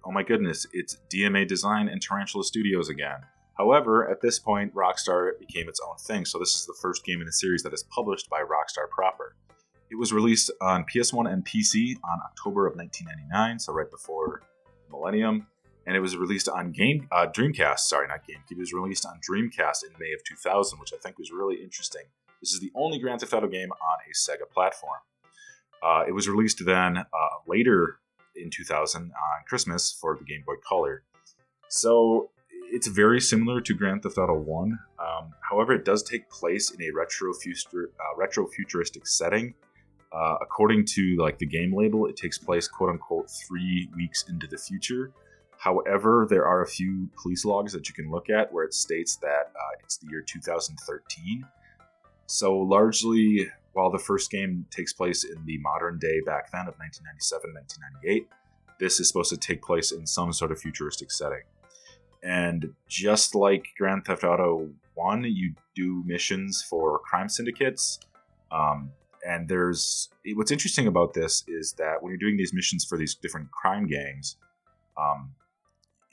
[0.04, 3.20] oh my goodness, it's DMA Design and Tarantula Studios again.
[3.58, 7.20] However, at this point, Rockstar became its own thing, so this is the first game
[7.20, 9.34] in the series that is published by Rockstar proper.
[9.90, 14.40] It was released on PS1 and PC on October of 1999, so right before
[14.88, 15.46] the Millennium,
[15.90, 17.80] and it was released on Game uh, Dreamcast.
[17.80, 18.52] Sorry, not GameCube.
[18.52, 22.02] It was released on Dreamcast in May of 2000, which I think was really interesting.
[22.40, 25.00] This is the only Grand Theft Auto game on a Sega platform.
[25.82, 27.04] Uh, it was released then uh,
[27.48, 27.98] later
[28.36, 29.10] in 2000 on
[29.48, 31.02] Christmas for the Game Boy Color.
[31.66, 32.30] So
[32.70, 34.78] it's very similar to Grand Theft Auto 1.
[35.00, 39.54] Um, however, it does take place in a retro future, uh, retro futuristic setting.
[40.12, 44.46] Uh, according to like the game label, it takes place quote unquote three weeks into
[44.46, 45.10] the future.
[45.60, 49.16] However, there are a few police logs that you can look at where it states
[49.16, 51.46] that uh, it's the year 2013.
[52.24, 56.78] So largely, while the first game takes place in the modern day back then of
[56.78, 58.26] 1997, 1998,
[58.78, 61.42] this is supposed to take place in some sort of futuristic setting.
[62.22, 68.00] And just like Grand Theft Auto 1, you do missions for crime syndicates.
[68.50, 68.92] Um,
[69.28, 73.14] and there's what's interesting about this is that when you're doing these missions for these
[73.14, 74.36] different crime gangs,
[74.96, 75.34] um,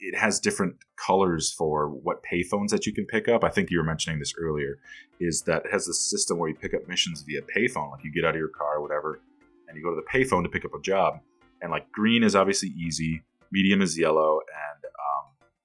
[0.00, 3.42] it has different colors for what payphones that you can pick up.
[3.42, 4.78] I think you were mentioning this earlier.
[5.20, 8.12] Is that it has this system where you pick up missions via payphone, like you
[8.12, 9.20] get out of your car or whatever,
[9.66, 11.20] and you go to the payphone to pick up a job.
[11.60, 15.58] And like green is obviously easy, medium is yellow, and um,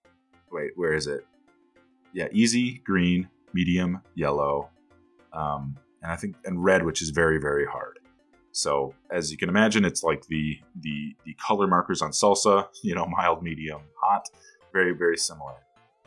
[0.51, 1.25] wait, where is it?
[2.13, 4.69] Yeah, easy, green, medium, yellow,
[5.31, 7.99] um, and I think and red, which is very very hard.
[8.53, 12.95] So as you can imagine, it's like the the the color markers on salsa, you
[12.95, 14.29] know, mild, medium, hot,
[14.71, 15.55] very very similar.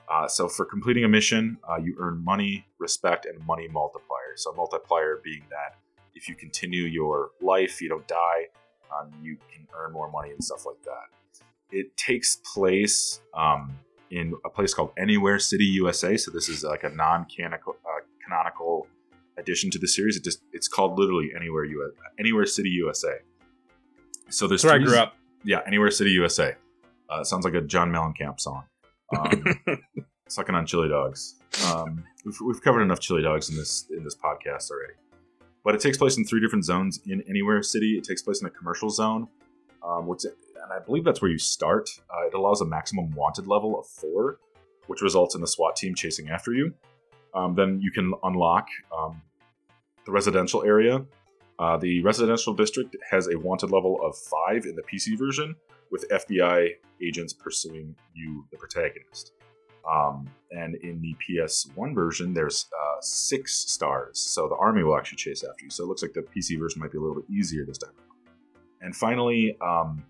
[0.08, 4.36] Uh, so for completing a mission, uh, you earn money, respect, and money multiplier.
[4.36, 5.76] So multiplier being that
[6.14, 8.46] if you continue your life, you don't die,
[8.96, 11.42] um, you can earn more money and stuff like that.
[11.72, 13.76] It takes place um,
[14.12, 16.16] in a place called Anywhere City, USA.
[16.16, 18.86] So this is like a non-canonical uh, canonical
[19.38, 20.16] addition to the series.
[20.16, 23.18] It just it's called literally Anywhere US, Anywhere City, USA.
[24.28, 25.16] So there's That's where I grew up.
[25.44, 26.54] Yeah, Anywhere City, USA.
[27.08, 28.64] Uh, sounds like a John Mellencamp song.
[29.16, 29.44] Um,
[30.28, 31.36] sucking on chili dogs.
[31.66, 34.94] Um, we've, we've covered enough chili dogs in this in this podcast already.
[35.64, 37.96] But it takes place in three different zones in Anywhere City.
[37.98, 39.28] It takes place in a commercial zone,
[39.84, 41.90] um, which and I believe that's where you start.
[42.10, 44.38] Uh, it allows a maximum wanted level of four,
[44.86, 46.74] which results in the SWAT team chasing after you.
[47.36, 49.20] Um, then you can unlock um,
[50.06, 51.04] the residential area.
[51.58, 55.54] Uh, the residential district has a wanted level of five in the PC version,
[55.90, 56.70] with FBI
[57.02, 59.32] agents pursuing you, the protagonist.
[59.88, 65.16] Um, and in the PS1 version, there's uh, six stars, so the army will actually
[65.16, 65.70] chase after you.
[65.70, 67.92] So it looks like the PC version might be a little bit easier this time.
[68.80, 70.04] And finally, um,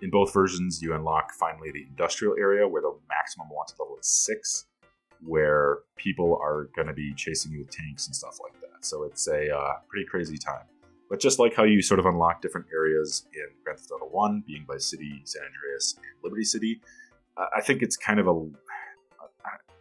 [0.00, 4.06] in both versions, you unlock finally the industrial area where the maximum wanted level is
[4.06, 4.66] six,
[5.24, 8.84] where people are going to be chasing you with tanks and stuff like that.
[8.84, 10.64] So it's a uh, pretty crazy time.
[11.10, 14.44] But just like how you sort of unlock different areas in Grand Theft Auto 1,
[14.46, 16.80] being Vice City, San Andreas, and Liberty City,
[17.36, 18.46] uh, I think it's kind of a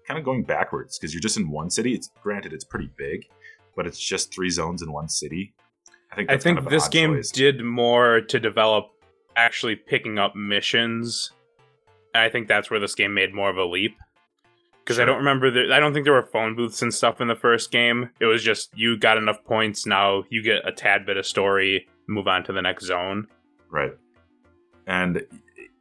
[0.08, 1.93] kind of going backwards because you're just in one city.
[1.93, 3.28] It's granted it's pretty big,
[3.76, 5.54] but it's just three zones in one city.
[6.12, 7.32] I think I think kind of this game choice.
[7.32, 8.91] did more to develop
[9.36, 11.32] actually picking up missions.
[12.13, 13.97] And I think that's where this game made more of a leap.
[14.88, 17.28] Because I don't remember that I don't think there were phone booths and stuff in
[17.28, 18.10] the first game.
[18.21, 21.89] It was just you got enough points, now you get a tad bit of story,
[22.08, 23.28] move on to the next zone.
[23.69, 23.91] Right.
[24.88, 25.26] And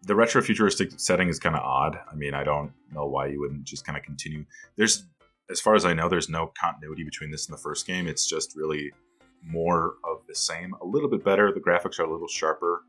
[0.03, 2.01] the retrofuturistic setting is kind of odd.
[2.11, 4.45] I mean, I don't know why you wouldn't just kind of continue.
[4.75, 5.07] There's,
[5.53, 8.09] as far as I know, there's no continuity between this and the first game.
[8.09, 8.93] It's just really
[9.41, 11.53] more of the same, a little bit better.
[11.53, 12.83] The graphics are a little sharper.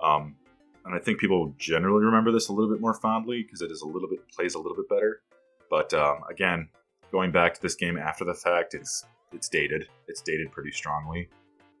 [0.00, 0.36] Um,
[0.84, 3.82] and I think people generally remember this a little bit more fondly because it is
[3.82, 5.20] a little bit plays a little bit better.
[5.74, 6.68] But um, again,
[7.10, 9.88] going back to this game after the fact, it's it's dated.
[10.06, 11.28] It's dated pretty strongly.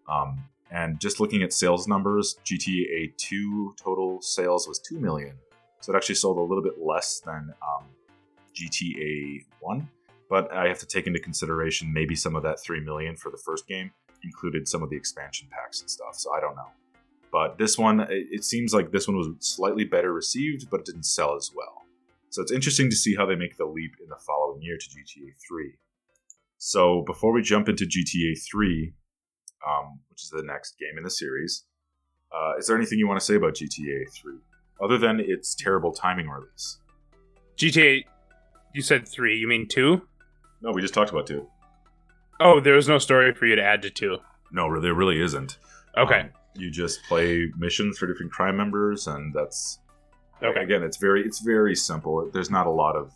[0.08, 5.36] Um, and just looking at sales numbers, GTA 2 total sales was 2 million.
[5.80, 7.84] So it actually sold a little bit less than um,
[8.56, 9.88] GTA 1.
[10.28, 13.38] But I have to take into consideration maybe some of that 3 million for the
[13.38, 13.92] first game
[14.24, 16.16] included some of the expansion packs and stuff.
[16.16, 16.72] So I don't know.
[17.30, 20.86] But this one, it, it seems like this one was slightly better received, but it
[20.86, 21.83] didn't sell as well.
[22.34, 24.88] So it's interesting to see how they make the leap in the following year to
[24.88, 25.74] GTA 3.
[26.58, 28.92] So before we jump into GTA 3,
[29.64, 31.64] um, which is the next game in the series.
[32.34, 34.34] Uh, is there anything you want to say about GTA 3
[34.82, 36.78] other than its terrible timing release?
[37.56, 38.02] GTA,
[38.74, 40.02] you said three, you mean two?
[40.60, 41.46] No, we just talked about two.
[42.40, 44.18] Oh, there was no story for you to add to two.
[44.50, 45.58] No, there really isn't.
[45.96, 46.22] Okay.
[46.22, 49.78] Um, you just play missions for different crime members, and that's
[50.42, 50.62] Okay.
[50.62, 52.28] Again, it's very it's very simple.
[52.32, 53.12] There's not a lot of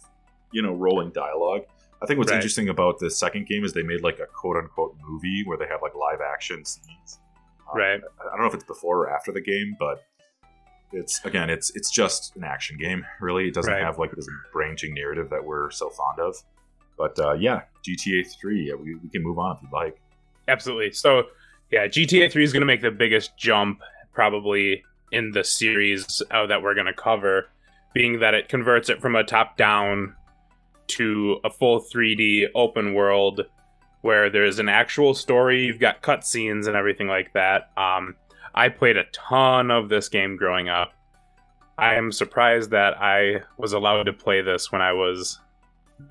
[0.52, 1.62] you know rolling dialogue.
[2.00, 2.36] I think what's Right.
[2.36, 5.66] interesting about the second game is they made like a quote unquote movie where they
[5.66, 7.18] have like live action scenes.
[7.72, 8.00] Um, Right.
[8.20, 10.04] I don't know if it's before or after the game, but
[10.92, 13.04] it's again, it's it's just an action game.
[13.20, 13.82] Really, it doesn't Right.
[13.82, 16.36] have like this branching narrative that we're so fond of.
[16.96, 18.68] But uh, yeah, GTA Three.
[18.68, 20.00] Yeah, we, we can move on if you'd like.
[20.48, 20.92] Absolutely.
[20.92, 21.24] So,
[21.70, 23.82] yeah, GTA 3 is going to make the biggest jump
[24.14, 27.48] probably in the series uh, that we're going to cover,
[27.94, 30.14] being that it converts it from a top down
[30.88, 33.46] to a full 3D open world
[34.00, 37.70] where there's an actual story, you've got cutscenes and everything like that.
[37.76, 38.16] Um,
[38.54, 40.92] I played a ton of this game growing up.
[41.76, 45.38] I am surprised that I was allowed to play this when I was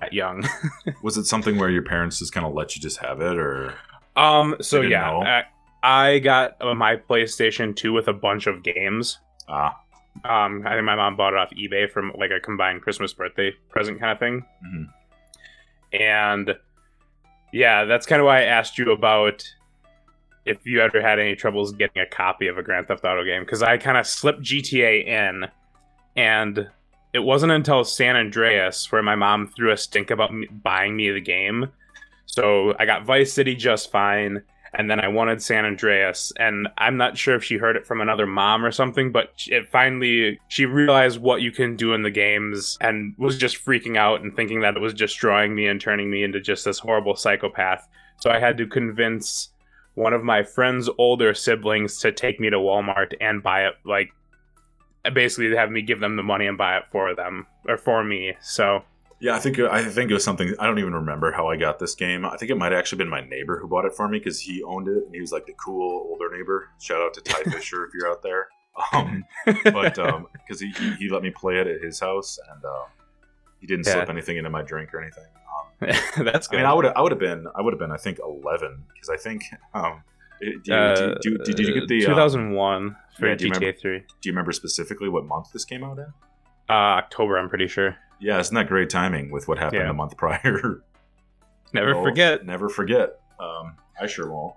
[0.00, 0.46] that young.
[1.02, 3.74] Was it something where your parents just kind of let you just have it, or
[4.16, 4.56] Um.
[4.60, 5.44] So yeah?
[5.82, 9.18] I, got my PlayStation 2 with a bunch of games.
[9.48, 9.78] ah,
[10.24, 10.66] Um.
[10.66, 14.00] I think my mom bought it off eBay from like a combined Christmas birthday present
[14.00, 14.44] kind of thing.
[14.64, 14.88] mhm.
[15.92, 16.54] And
[17.52, 19.42] yeah, that's kind of why I asked you about
[20.44, 23.42] if you ever had any troubles getting a copy of a Grand Theft Auto game
[23.42, 25.46] because I kind of slipped GTA in,
[26.16, 26.68] and
[27.12, 31.10] it wasn't until San Andreas where my mom threw a stink about me buying me
[31.10, 31.68] the game.
[32.26, 34.42] So I got Vice City just fine,
[34.74, 38.00] and then I wanted San Andreas, and I'm not sure if she heard it from
[38.00, 42.10] another mom or something, but it finally she realized what you can do in the
[42.10, 46.10] games and was just freaking out and thinking that it was destroying me and turning
[46.10, 47.88] me into just this horrible psychopath.
[48.20, 49.50] So I had to convince
[49.94, 54.10] one of my friend's older siblings to take me to Walmart and buy it like
[55.12, 58.34] basically have me give them the money and buy it for them or for me.
[58.40, 58.84] So
[59.20, 60.54] Yeah, I think I think it was something.
[60.60, 62.24] I don't even remember how I got this game.
[62.24, 64.38] I think it might have actually been my neighbor who bought it for me because
[64.40, 66.68] he owned it and he was like the cool older neighbor.
[66.80, 68.46] Shout out to Ty Fisher if you're out there.
[68.92, 69.24] Um,
[69.64, 69.94] but
[70.46, 72.84] because he, he he let me play it at his house and uh,
[73.60, 73.94] he didn't Yeah.
[73.94, 75.24] slip anything into my drink or anything.
[75.82, 76.58] Um, that's good.
[76.60, 78.84] I mean, I would I would have been I would have been I think 11
[78.94, 79.42] because I think
[79.74, 80.04] um,
[80.40, 83.72] do, you, Uh, do, you- did you get the um, 2001 for yeah, GTA remember-
[83.80, 83.98] 3?
[83.98, 86.06] do you remember specifically what month this came out in?
[86.70, 87.96] Uh, October, I'm pretty sure.
[88.20, 89.88] Yeah, isn't that great timing with what happened Yeah.
[89.88, 90.82] the month prior?
[91.72, 92.44] Never forget.
[92.46, 93.20] Never forget.
[93.38, 94.54] Um, I sure won't.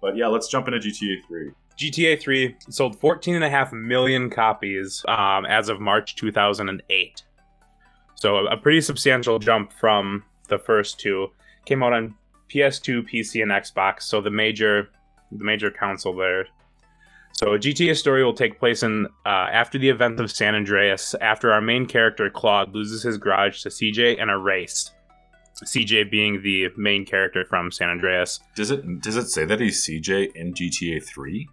[0.00, 1.50] But yeah, let's jump into GTA 3.
[1.78, 7.22] GTA 3 sold 14.5 million copies um, as of March 2008.
[8.14, 11.28] So a, a pretty substantial jump from the first two.
[11.66, 12.14] Came out on
[12.48, 14.02] PS2, PC, and Xbox.
[14.02, 14.90] So the major,
[15.32, 16.46] the major console there.
[17.34, 21.14] So a GTA story will take place in uh, after the event of San Andreas,
[21.20, 24.90] after our main character Claude loses his garage to CJ in a race.
[25.64, 28.40] CJ being the main character from San Andreas.
[28.56, 31.48] Does it does it say that he's CJ in GTA 3?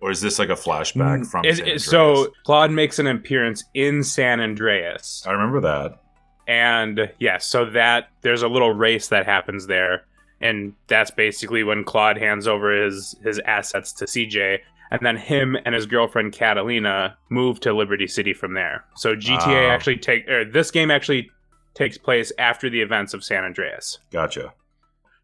[0.00, 1.84] Or is this like a flashback from Mm, It- San it- Andreas?
[1.86, 6.00] so Claude makes an appearance in San Andreas, I remember that.
[6.46, 10.04] and yeah, so that there's a little race that happens there,
[10.40, 14.58] and that's basically when Claude hands over his his assets to CJ,
[14.90, 18.84] and then him and his girlfriend Catalina move to Liberty City from there.
[18.96, 19.72] So GTA Ah.
[19.72, 21.30] actually take or this game actually
[21.74, 23.98] takes place after the events of San Andreas.
[24.12, 24.52] Gotcha.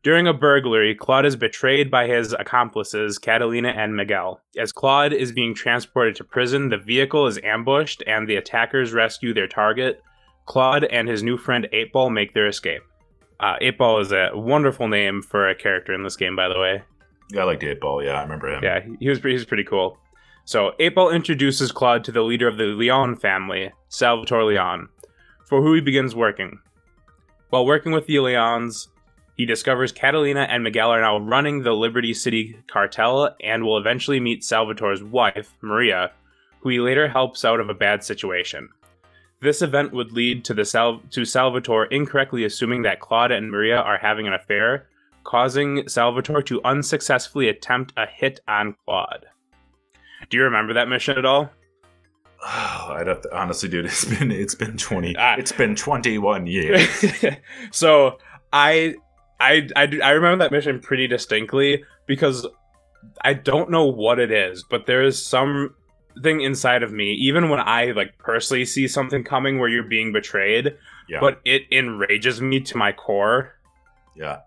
[0.02, 4.40] During a burglary, Claude is betrayed by his accomplices, Catalina and Miguel.
[4.56, 9.34] As Claude is being transported to prison, the vehicle is ambushed and the attackers rescue
[9.34, 10.00] their target.
[10.46, 12.80] Claude and his new friend 8 Ball make their escape.
[13.40, 16.58] Uh, 8 Ball is a wonderful name for a character in this game, by the
[16.58, 16.82] way.
[17.32, 18.02] Yeah, I liked Eight Ball.
[18.02, 18.62] Yeah, I remember him.
[18.62, 19.98] Yeah, he was, he was pretty cool.
[20.44, 24.88] So, 8 Ball introduces Claude to the leader of the Leone family, Salvatore Leone,
[25.46, 26.58] for who he begins working.
[27.50, 28.88] While working with the Leones,
[29.36, 34.20] he discovers Catalina and Miguel are now running the Liberty City cartel and will eventually
[34.20, 36.12] meet Salvatore's wife, Maria,
[36.60, 38.68] who he later helps out of a bad situation.
[39.40, 43.78] This event would lead to the Sal- to Salvatore incorrectly assuming that Claude and Maria
[43.78, 44.86] are having an affair,
[45.30, 49.26] causing Salvatore to unsuccessfully attempt a hit on Claude.
[50.28, 51.50] Do you remember that mission at all?
[52.42, 53.84] Oh, I'd have to, honestly, dude.
[53.94, 55.14] It's been it's been twenty.
[55.16, 55.36] Ah.
[55.38, 57.04] it's been twenty one years.
[57.70, 58.18] so
[58.52, 58.96] I,
[59.38, 62.46] I I I remember that mission pretty distinctly because
[63.22, 65.74] I don't know what it is, but there is some
[66.24, 70.12] thing inside of me, even when I like personally see something coming where you're being
[70.12, 70.76] betrayed,
[71.08, 73.52] Yeah, but it enrages me to my core.
[74.16, 74.38] yeah.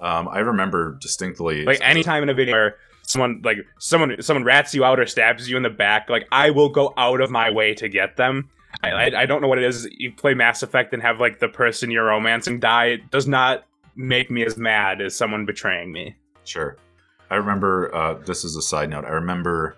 [0.00, 1.64] Um, I remember distinctly.
[1.64, 5.48] Like anytime in a video where someone like someone someone rats you out or stabs
[5.48, 8.50] you in the back, like I will go out of my way to get them.
[8.82, 9.88] I, I, I don't know what it is.
[9.92, 12.86] You play Mass Effect and have like the person you're romancing die.
[12.86, 16.14] It does not make me as mad as someone betraying me.
[16.44, 16.76] Sure.
[17.30, 19.04] I remember, uh, this is a side note.
[19.04, 19.76] I remember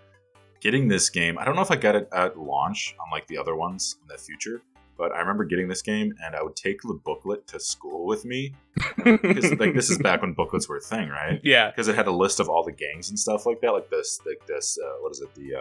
[0.61, 1.39] getting this game.
[1.39, 4.19] I don't know if I got it at launch, unlike the other ones in the
[4.19, 4.61] future,
[4.99, 8.25] but I remember getting this game and I would take the booklet to school with
[8.25, 8.55] me.
[9.05, 11.41] Because, like, this is back when booklets were a thing, right?
[11.45, 13.71] yeah, Because it had a list of all the gangs and stuff like that.
[13.73, 15.35] Like this, like this, uh, what is it?
[15.35, 15.61] The, uh,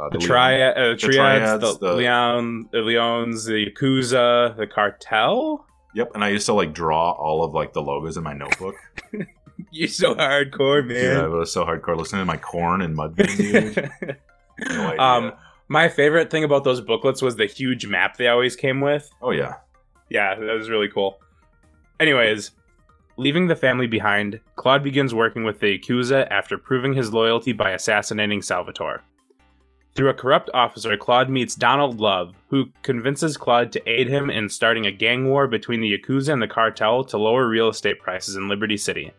[0.00, 4.66] uh, the Leone- triad, uh, triads, triads, the, the- Leone, the Leones, the Yakuza, the
[4.66, 5.64] cartel.
[5.94, 6.10] Yep.
[6.14, 8.74] And I used to, like, draw all of, like, the logos in my notebook.
[9.72, 10.96] You're so hardcore, man.
[10.96, 11.30] Yeah, man.
[11.32, 13.90] was so hardcore listening to my Korn and mud dude.
[14.68, 15.00] No idea.
[15.00, 15.32] um,
[15.70, 19.08] my favorite thing about those booklets was the huge map they always came with.
[19.22, 19.54] oh, yeah.
[20.08, 21.20] Yeah, that was really cool.
[22.00, 22.50] Anyways,
[23.16, 27.70] leaving the family behind, Claude begins working with the Yakuza after proving his loyalty by
[27.70, 29.02] assassinating Salvatore.
[29.94, 34.48] Through a corrupt officer, Claude meets Donald Love, who convinces Claude to aid him in
[34.48, 38.34] starting a gang war between the Yakuza and the cartel to lower real estate prices
[38.34, 39.12] in Liberty City.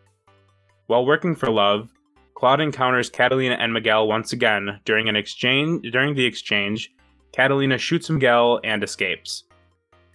[0.87, 1.93] While working for Love,
[2.41, 5.85] Claude encounters Catalina and Miguel once again during an exchange.
[5.91, 6.91] During the exchange,
[7.33, 9.43] Catalina shoots Miguel and escapes.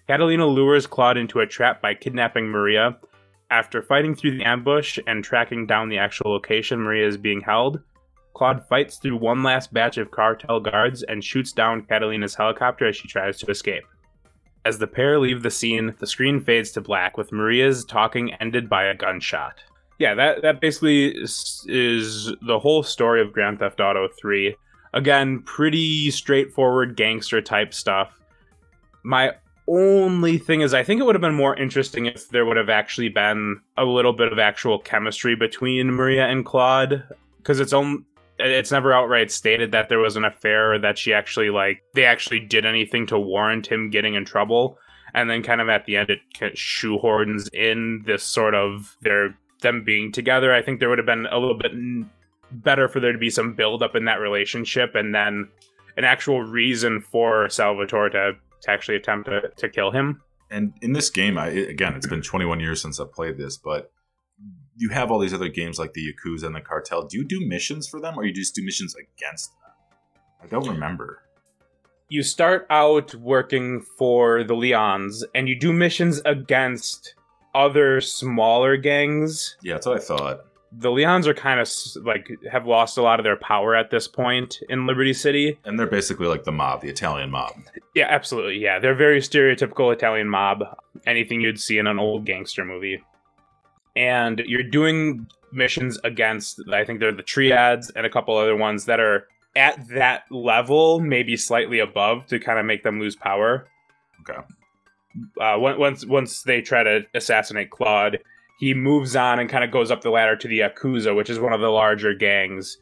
[0.09, 2.99] Catalina lures Claude into a trap by kidnapping Maria.
[3.49, 7.79] After fighting through the ambush and tracking down the actual location Maria is being held,
[8.35, 12.97] Claude fights through one last batch of cartel guards and shoots down Catalina's helicopter as
[12.97, 13.85] she tries to escape.
[14.65, 18.69] As the pair leave the scene, the screen fades to black with Maria's talking ended
[18.69, 19.63] by a gunshot.
[19.99, 24.55] Yeah, that that basically is, is the whole story of Grand Theft Auto 3.
[24.93, 28.19] Again, pretty straightforward gangster type stuff.
[29.03, 29.33] My
[29.69, 32.69] only thing is I think it would have been more interesting if there would have
[32.69, 37.05] actually been a little bit of actual chemistry between Maria and Claude
[37.39, 38.05] because it's on
[38.39, 42.05] it's never outright stated that there was an affair or that she actually like they
[42.05, 44.79] actually did anything to warrant him getting in trouble
[45.15, 46.21] and then kind of at the end it
[46.55, 51.27] shoehorns in this sort of their them being together i think there would have been
[51.31, 51.73] a little bit
[52.51, 55.49] better for there to be some build up in that relationship and then
[55.97, 60.93] an actual reason for salvatore to, to actually attempt to, to kill him And in
[60.93, 63.91] this game, I again, it's been 21 years since I've played this, but
[64.77, 67.03] you have all these other games like the Yakuza and the Cartel.
[67.09, 69.73] Do you do missions for them, or you just do missions against them?
[70.41, 71.23] I don't remember.
[72.09, 77.16] you start out working for the Leones and you do missions against
[77.57, 79.57] other smaller gangs.
[79.63, 80.41] Yeah, that's what I thought.
[80.79, 81.71] The Leones are kind of
[82.05, 85.59] like have lost a lot of their power at this point in Liberty City.
[85.65, 87.53] And they're basically like the mob, the Italian mob.
[87.95, 88.59] Yeah, absolutely.
[88.59, 90.65] Yeah, they're very stereotypical Italian mob,
[91.07, 93.03] anything you'd see in an old gangster movie.
[93.95, 98.85] And you're doing missions against, I think they're the triads and a couple other ones
[98.85, 103.67] that are at that level, maybe slightly above, to kind of make them lose power.
[104.21, 104.39] Okay.
[105.41, 108.19] Uh, once once they try to assassinate Claude,
[108.59, 111.39] he moves on and kind of goes up the ladder to the Yakuza, which is
[111.39, 112.79] one of the larger gangs.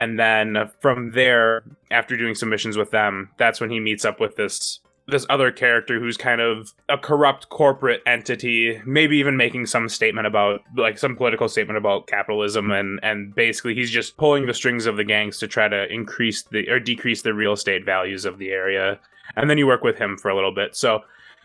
[0.00, 4.20] And then from there, after doing some missions with them, that's when he meets up
[4.20, 9.66] with this this other character who's kind of a corrupt corporate entity, maybe even making
[9.66, 14.46] some statement about like some political statement about capitalism and and basically he's just pulling
[14.46, 17.84] the strings of the gangs to try to increase the or decrease the real estate
[17.84, 18.98] values of the area.
[19.36, 20.74] And then you work with him for a little bit.
[20.76, 21.02] So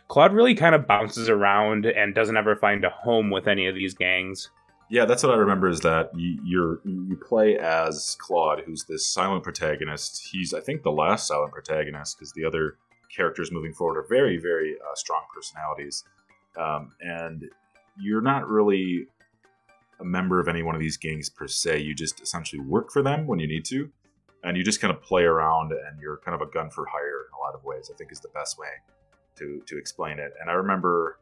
[0.10, 3.76] Claude really kind of bounces around and doesn't ever find a home with any of
[3.76, 4.50] these gangs.
[4.90, 9.44] Yeah, that's what I remember is that you, you play as Claude, who's this silent
[9.44, 10.28] protagonist.
[10.32, 12.78] He's I think the last silent protagonist because the other
[13.16, 16.04] characters moving forward are very very uh, strong personalities,
[16.58, 17.46] um, and
[18.00, 19.06] you're not really
[20.00, 21.82] a member of any one of these gangs per se.
[21.82, 23.92] You just essentially work for them when you need to,
[24.44, 27.28] and you just kind of play around, and you're kind of a gun for hire
[27.28, 27.92] in a lot of ways.
[27.94, 28.70] I think is the best way
[29.40, 30.34] to to explain it.
[30.40, 31.20] And I remember,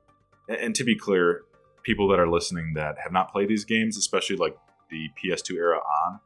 [0.48, 1.44] and, to be clear,
[1.84, 4.58] people that are listening that have not played these games, especially like
[4.90, 6.20] the PS2 era on,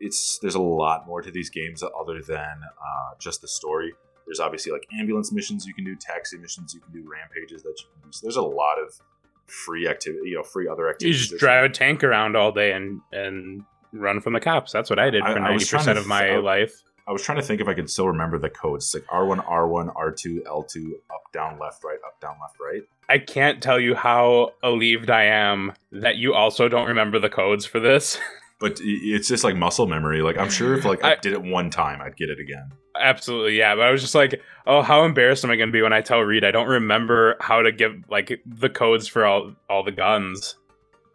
[0.00, 3.92] it's there's a lot more to these games other than uh, just the story.
[4.26, 7.76] There's obviously like ambulance missions you can do, taxi missions you can do, rampages that
[7.80, 8.12] you can do.
[8.12, 9.00] So there's a lot of
[9.46, 11.22] free activity, you know, free other activities.
[11.22, 13.62] You just drive a tank around all day and and
[13.92, 14.72] run from the cops.
[14.72, 16.82] That's what I did for ninety percent of my th- life.
[17.08, 18.86] I was trying to think if I could still remember the codes.
[18.86, 22.82] It's like R1, R1, R2, L2, up, down, left, right, up, down, left, right.
[23.08, 27.64] I can't tell you how relieved I am that you also don't remember the codes
[27.66, 28.18] for this.
[28.58, 30.22] But it's just like muscle memory.
[30.22, 32.70] Like I'm sure if like I, I- did it one time, I'd get it again.
[32.98, 33.74] Absolutely, yeah.
[33.74, 36.00] But I was just like, oh, how embarrassed am I going to be when I
[36.00, 39.92] tell Reed I don't remember how to give like the codes for all all the
[39.92, 40.54] guns?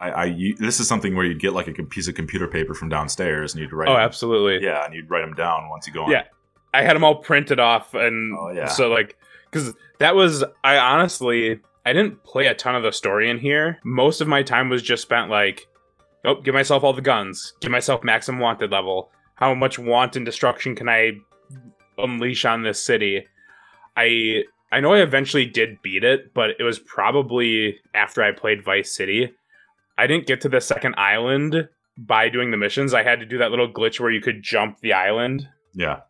[0.01, 2.73] I, I you, this is something where you'd get like a piece of computer paper
[2.73, 3.87] from downstairs and you'd write.
[3.87, 4.65] Oh, them- absolutely.
[4.65, 6.11] Yeah, and you'd write them down once you go on.
[6.11, 6.23] Yeah.
[6.73, 8.67] I had them all printed off, and Oh, yeah.
[8.67, 9.15] so like,
[9.51, 13.79] because that was I honestly I didn't play a ton of the story in here.
[13.83, 15.67] Most of my time was just spent like,
[16.25, 19.11] oh, give myself all the guns, give myself maximum wanted level.
[19.35, 21.13] How much want and destruction can I
[21.97, 23.27] unleash on this city?
[23.97, 28.63] I I know I eventually did beat it, but it was probably after I played
[28.63, 29.33] Vice City.
[29.97, 31.67] I didn't get to the second island
[31.97, 32.93] by doing the missions.
[32.93, 36.01] I had to do that little glitch where you could jump the island Yeah.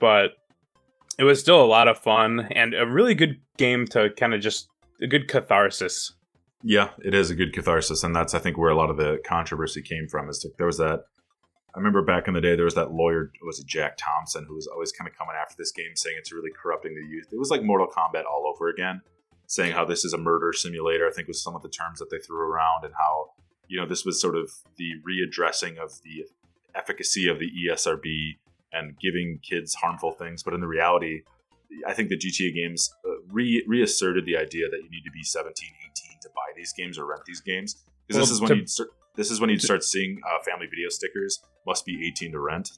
[0.00, 0.32] but
[1.18, 4.40] it was still a lot of fun and a really good game to kind of
[4.40, 4.68] just
[5.02, 6.14] a good catharsis.
[6.62, 9.18] Yeah, it is a good catharsis, and that's I think where a lot of the
[9.24, 10.28] controversy came from.
[10.28, 11.00] Is there was that
[11.74, 14.54] I remember back in the day there was that lawyer was it Jack Thompson who
[14.56, 17.28] was always kind of coming after this game, saying it's really corrupting the youth.
[17.32, 19.02] It was like Mortal Kombat all over again,
[19.48, 21.08] saying how this is a murder simulator.
[21.08, 23.32] I think was some of the terms that they threw around, and how
[23.66, 26.26] you know this was sort of the readdressing of the
[26.76, 28.36] efficacy of the ESRB
[28.72, 30.42] and giving kids harmful things.
[30.42, 31.22] But in the reality,
[31.86, 35.22] I think the GTA games uh, re- reasserted the idea that you need to be
[35.22, 37.84] 17, 18 to buy these games or rent these games.
[38.06, 40.66] Because this is when to- you'd start, this is when you'd start seeing uh, family
[40.66, 42.70] video stickers must be 18 to rent.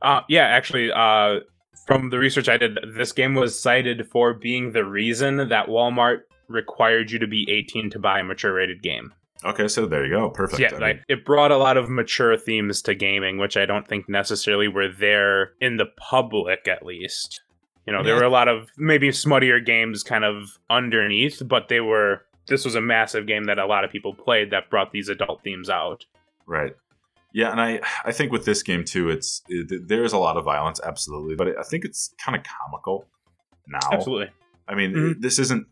[0.00, 1.40] Uh, yeah, actually, uh,
[1.86, 6.20] from the research I did, this game was cited for being the reason that Walmart
[6.48, 9.12] required you to be 18 to buy a mature rated game.
[9.44, 10.60] Okay, so there you go, perfect.
[10.60, 13.66] yeah, I mean, like it brought a lot of mature themes to gaming, which I
[13.66, 17.40] don't think necessarily were there in the public, at least.
[17.86, 18.20] You know, there Yeah.
[18.20, 22.22] were a lot of maybe smuttier games kind of underneath, but they were.
[22.46, 25.42] This was a massive game that a lot of people played that brought these adult
[25.42, 26.04] themes out.
[26.46, 26.74] Right.
[27.32, 30.44] Yeah, and I I think with this game too, it's it, there's a lot of
[30.44, 33.06] violence, absolutely, but I think it's kind of comical
[33.66, 33.78] now.
[33.90, 34.30] Absolutely.
[34.68, 35.20] I mean, Mhm.
[35.20, 35.66] this isn't.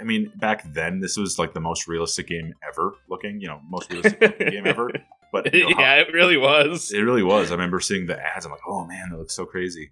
[0.00, 3.40] I mean, back then, this was like the most realistic game ever looking.
[3.40, 4.90] You know, most realistic game ever.
[5.32, 6.92] But you know, how- it really was.
[6.92, 7.50] it really was.
[7.50, 8.44] I remember seeing the ads.
[8.44, 9.90] I'm like, oh man, that looks so crazy.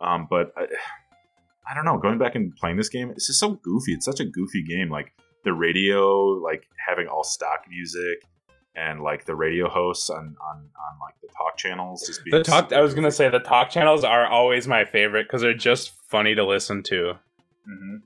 [0.00, 0.66] Um, but I,
[1.70, 1.98] I don't know.
[1.98, 3.92] Going back and playing this game, it's just so goofy.
[3.94, 4.88] It's such a goofy game.
[4.90, 5.12] Like
[5.44, 8.22] the radio, like having all stock music,
[8.78, 12.06] and like the radio hosts on on on like the talk channels.
[12.06, 12.72] Just The talk.
[12.72, 16.34] I was gonna say the talk channels are always my favorite because they're just funny
[16.34, 17.14] to listen to.
[17.68, 18.02] Mhm.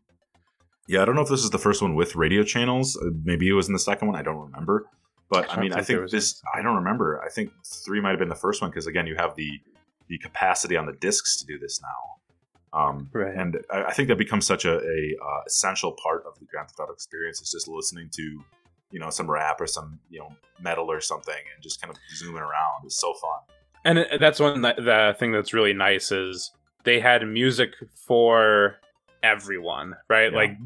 [0.89, 2.97] Yeah, I don't know if this is the first one with radio channels.
[2.97, 4.17] Uh, Maybe it was in the second one.
[4.17, 4.87] I don't remember.
[5.29, 6.43] But I I, mean, I think there think this.
[6.55, 7.23] I don't remember.
[7.25, 9.61] I think three might have been the first one because again, you have the
[10.09, 12.79] the capacity on the discs to do this now.
[12.79, 13.35] Um, Right.
[13.35, 16.69] And I, I think that becomes such a, a uh, essential part of the Grand
[16.69, 17.41] Theft Auto experience.
[17.41, 18.45] Is just listening to,
[18.93, 20.29] you know, some rap or some you know
[20.61, 22.85] metal or something, and just kind of zooming around.
[22.85, 23.41] It's so fun.
[23.85, 26.53] And that's one that, the thing that's really nice is
[26.85, 28.77] they had music for
[29.23, 30.31] everyone, right?
[30.31, 30.39] Yeah.
[30.39, 30.57] Like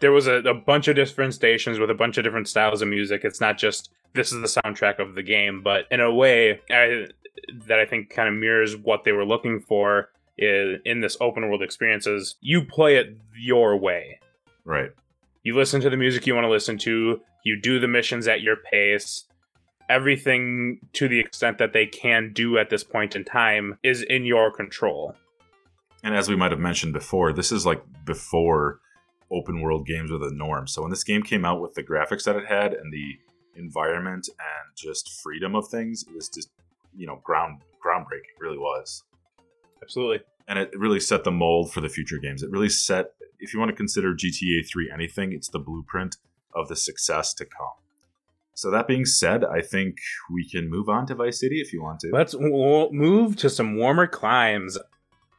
[0.00, 2.88] there was a, a bunch of different stations with a bunch of different styles of
[2.88, 3.22] music.
[3.24, 7.06] It's not just this is the soundtrack of the game, but in a way I,
[7.66, 11.48] that I think kind of mirrors what they were looking for in, in this open
[11.48, 14.20] world experience is you play it your way.
[14.64, 14.90] Right.
[15.42, 18.42] You listen to the music you want to listen to, you do the missions at
[18.42, 19.24] your pace.
[19.88, 24.24] Everything to the extent that they can do at this point in time is in
[24.26, 25.14] your control.
[26.02, 28.80] And as we might have mentioned before, this is like before
[29.30, 30.66] open world games were the norm.
[30.66, 33.18] So when this game came out with the graphics that it had and the
[33.56, 36.50] environment and just freedom of things, it was just
[36.96, 38.34] you know ground groundbreaking.
[38.36, 39.02] It really was,
[39.82, 40.20] Absolutely.
[40.46, 42.42] and it really set the mold for the future games.
[42.42, 46.16] It really set if you want to consider GTA 3 anything, it's the blueprint
[46.54, 47.72] of the success to come.
[48.54, 51.80] So that being said, I think we can move on to Vice City if you
[51.80, 52.10] want to.
[52.12, 54.76] Let's w- move to some warmer climes.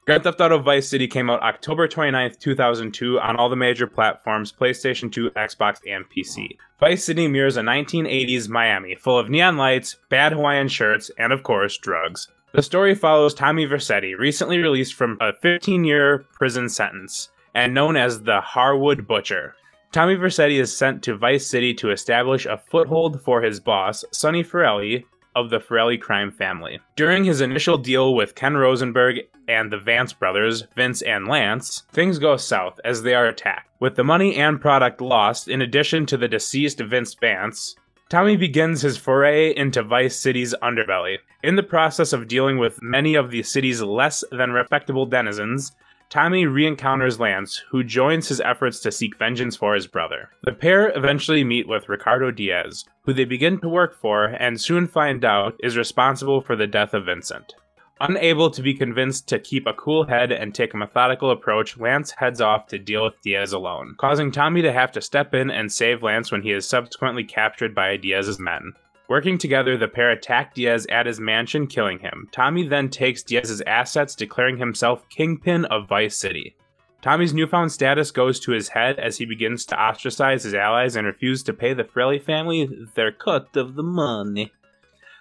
[0.05, 4.53] Grand Theft Auto Vice City came out October 29th, 2002 on all the major platforms
[4.53, 6.57] PlayStation 2, Xbox, and PC.
[6.79, 11.43] Vice City mirrors a 1980s Miami full of neon lights, bad Hawaiian shirts, and of
[11.43, 12.29] course, drugs.
[12.53, 17.97] The story follows Tommy Vercetti, recently released from a 15 year prison sentence and known
[17.97, 19.55] as the Harwood Butcher.
[19.91, 24.43] Tommy Vercetti is sent to Vice City to establish a foothold for his boss, Sonny
[24.43, 26.79] Forelli, of the Forelli crime family.
[26.95, 32.19] During his initial deal with Ken Rosenberg and the Vance brothers, Vince and Lance, things
[32.19, 33.69] go south as they are attacked.
[33.79, 37.75] With the money and product lost, in addition to the deceased Vince Vance,
[38.09, 41.17] Tommy begins his foray into Vice City's underbelly.
[41.43, 45.71] In the process of dealing with many of the city's less than respectable denizens,
[46.09, 50.29] Tommy re-encounters Lance, who joins his efforts to seek vengeance for his brother.
[50.43, 54.87] The pair eventually meet with Ricardo Diaz, who they begin to work for and soon
[54.87, 57.53] find out is responsible for the death of Vincent.
[58.01, 62.11] Unable to be convinced to keep a cool head and take a methodical approach, Lance
[62.17, 65.71] heads off to deal with Diaz alone, causing Tommy to have to step in and
[65.71, 68.73] save Lance when he is subsequently captured by Diaz's men.
[69.09, 72.29] Working together, the pair attack Diaz at his mansion, killing him.
[72.31, 76.55] Tommy then takes Diaz's assets, declaring himself kingpin of Vice City.
[77.01, 81.07] Tommy's newfound status goes to his head as he begins to ostracize his allies and
[81.07, 84.51] refuse to pay the Forelli family their cut of the money.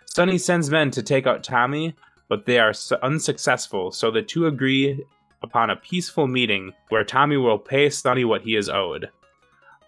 [0.05, 1.95] Sonny sends men to take out Tommy,
[2.29, 5.03] but they are unsuccessful, so the two agree
[5.43, 9.09] upon a peaceful meeting where Tommy will pay Sonny what he is owed.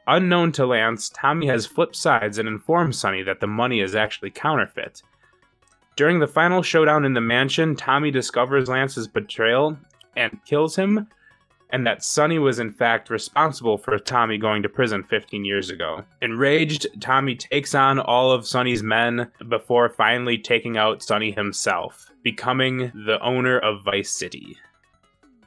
[0.07, 4.30] Unknown to Lance, Tommy has flipped sides and informs Sonny that the money is actually
[4.30, 5.03] counterfeit.
[5.96, 9.76] During the final showdown in the mansion, Tommy discovers Lance's betrayal
[10.16, 11.07] and kills him,
[11.70, 16.05] and that Sonny was in fact responsible for Tommy going to prison 15 years ago.
[16.22, 22.90] Enraged, Tommy takes on all of Sonny's men before finally taking out Sonny himself, becoming
[22.94, 24.57] the owner of Vice City.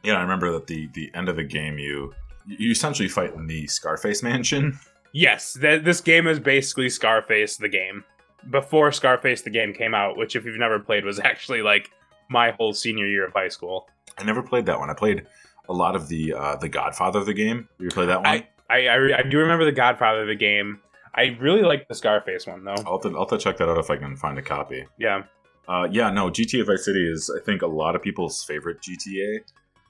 [0.03, 2.13] Yeah, I remember that the the end of the game you
[2.45, 4.79] you essentially fight in the Scarface mansion.
[5.11, 8.03] Yes, th- this game is basically Scarface the game.
[8.49, 11.91] Before Scarface the game came out, which if you've never played was actually like
[12.29, 13.87] my whole senior year of high school.
[14.17, 14.89] I never played that one.
[14.89, 15.25] I played
[15.69, 17.69] a lot of the uh, the Godfather of the game.
[17.79, 18.27] You play that one?
[18.27, 20.79] I I, I, re- I do remember the Godfather of the game.
[21.15, 22.75] I really like the Scarface one though.
[22.85, 24.85] I'll to, I'll to check that out if I can find a copy.
[24.97, 25.23] Yeah.
[25.67, 29.41] Uh, yeah, no, GTA Vice City is I think a lot of people's favorite GTA.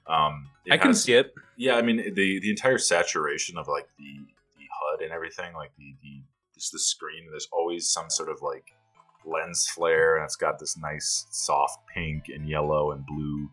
[0.05, 1.33] Um, I can has- see it.
[1.57, 4.19] Yeah, I mean the the entire saturation of like the
[4.57, 6.21] the HUD and everything, like the the
[6.53, 7.27] just the screen.
[7.29, 8.73] There's always some sort of like
[9.25, 13.49] lens flare, and it's got this nice soft pink and yellow and blue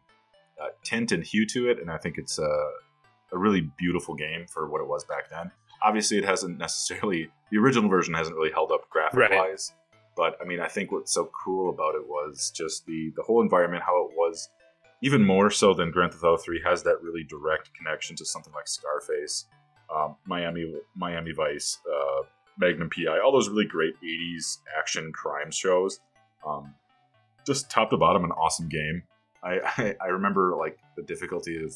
[0.61, 2.71] uh, tint and hue to it, and I think it's a
[3.33, 5.51] a really beautiful game for what it was back then.
[5.83, 9.73] Obviously, it hasn't necessarily the original version hasn't really held up graphic wise,
[10.17, 13.41] but I mean, I think what's so cool about it was just the the whole
[13.41, 14.49] environment, how it was
[15.03, 18.53] even more so than Grand Theft Auto 3 has that really direct connection to something
[18.53, 19.47] like Scarface,
[19.95, 22.23] um, Miami Miami Vice, uh,
[22.59, 26.01] Magnum PI, all those really great 80s action crime shows.
[26.47, 26.75] Um,
[27.47, 29.03] just top to bottom, an awesome game.
[29.43, 31.75] I, I, I remember like the difficulty of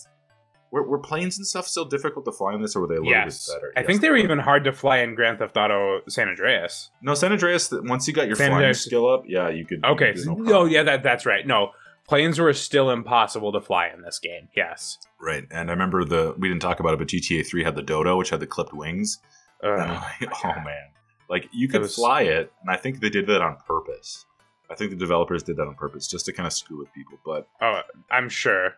[0.70, 2.98] were, were planes and stuff still difficult to fly in this, or were they a
[2.98, 3.46] little Yes.
[3.48, 3.72] bit better?
[3.76, 4.18] I Yes, think they were were.
[4.24, 6.90] even hard to fly in Grand Theft Auto San Andreas.
[7.00, 7.70] No, San Andreas.
[7.72, 9.82] Once you got your San flying Andreas- skill up, yeah, you could.
[9.84, 10.08] Okay.
[10.08, 11.46] you could do so- no oh yeah, that that's right.
[11.46, 11.70] No.
[12.08, 14.48] Planes were still impossible to fly in this game.
[14.54, 14.98] Yes.
[15.20, 17.82] Right, and I remember the we didn't talk about it, but GTA Three had the
[17.82, 19.18] Dodo, which had the clipped wings.
[19.62, 20.02] Like,
[20.44, 20.88] oh man,
[21.30, 24.26] like you could was- fly it, and I think they did that on purpose.
[24.70, 27.18] I think the developers did that on purpose just to kind of screw with people.
[27.24, 27.80] But Oh,
[28.10, 28.74] I'm sure.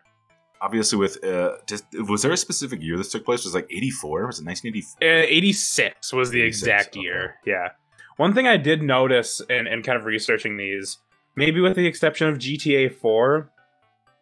[0.61, 3.43] obviously, with uh, just, was there a specific year this took place?
[3.45, 4.25] Was it like eighty four?
[4.27, 4.97] Was it nineteen eighty four?
[5.01, 7.03] Uh, 86 was the 86, exact okay.
[7.03, 7.35] year.
[7.45, 7.69] Yeah.
[8.17, 10.97] One thing I did notice and and kind of researching these,
[11.37, 13.49] maybe with the exception of GTA 4,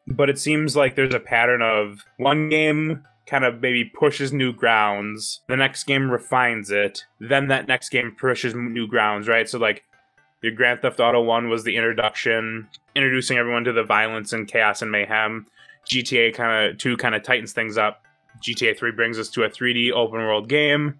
[0.06, 4.54] but it seems like there's a pattern of one game kind of maybe pushes new
[4.54, 9.50] grounds, the next game refines it, then that next game pushes new grounds, right?
[9.50, 9.84] So like
[10.44, 14.84] your Grand Theft Auto 1 was the introduction, introducing everyone to the violence and chaos
[14.84, 15.48] and mayhem.
[15.90, 18.04] GTA kind of 2 kind of tightens things up.
[18.44, 21.00] GTA 3 brings us to a 3D open world game.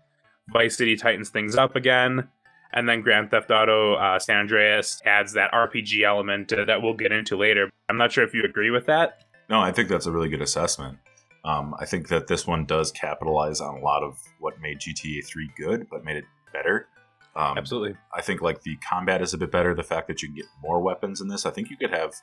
[0.52, 2.28] Vice City tightens things up again.
[2.74, 6.94] And then Grand Theft Auto uh, San Andreas adds that RPG element uh, that we'll
[6.96, 7.70] get into later.
[7.90, 9.24] I'm not sure if you agree with that.
[9.50, 10.98] No, I think that's a really good assessment.
[11.46, 15.24] Um, I think that this one does capitalize on a lot of what made GTA
[15.26, 16.88] Three good, but made it better.
[17.36, 17.96] Um, Absolutely.
[18.14, 19.76] I think like the combat is a bit better.
[19.76, 22.14] The fact that you can get more weapons in this, I think you could have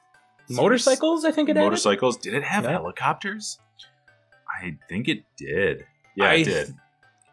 [0.51, 1.62] Motorcycles, I think it added.
[1.64, 2.16] motorcycles.
[2.16, 2.70] Did it have Yeah.
[2.72, 3.59] helicopters?
[4.61, 5.86] I think it did.
[6.16, 6.66] Yeah, I it did.
[6.66, 6.76] th-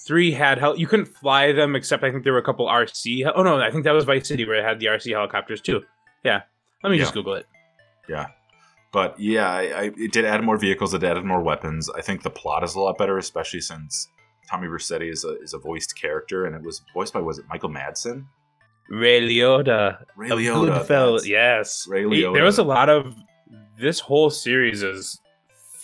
[0.07, 3.29] three had hel- you couldn't fly them except I think there were a couple RC.
[3.35, 5.83] Oh no, I think that was Vice City where it had the RC helicopters too.
[6.23, 6.41] Yeah,
[6.83, 7.45] let me just Google it.
[8.09, 8.27] Yeah,
[8.91, 10.93] but yeah, I, I, it did add more vehicles.
[10.93, 11.89] It added more weapons.
[11.89, 14.07] I think the plot is a lot better, especially since
[14.49, 17.45] Tommy Vercetti is a is a voiced character, and it was voiced by was it
[17.49, 18.25] Michael Madsen?
[18.89, 20.85] Ray Liotta, Ray Liotta.
[20.85, 21.25] Goodfellas.
[21.27, 23.13] Yes, Ray He- there was a lot of
[23.77, 25.19] this whole series is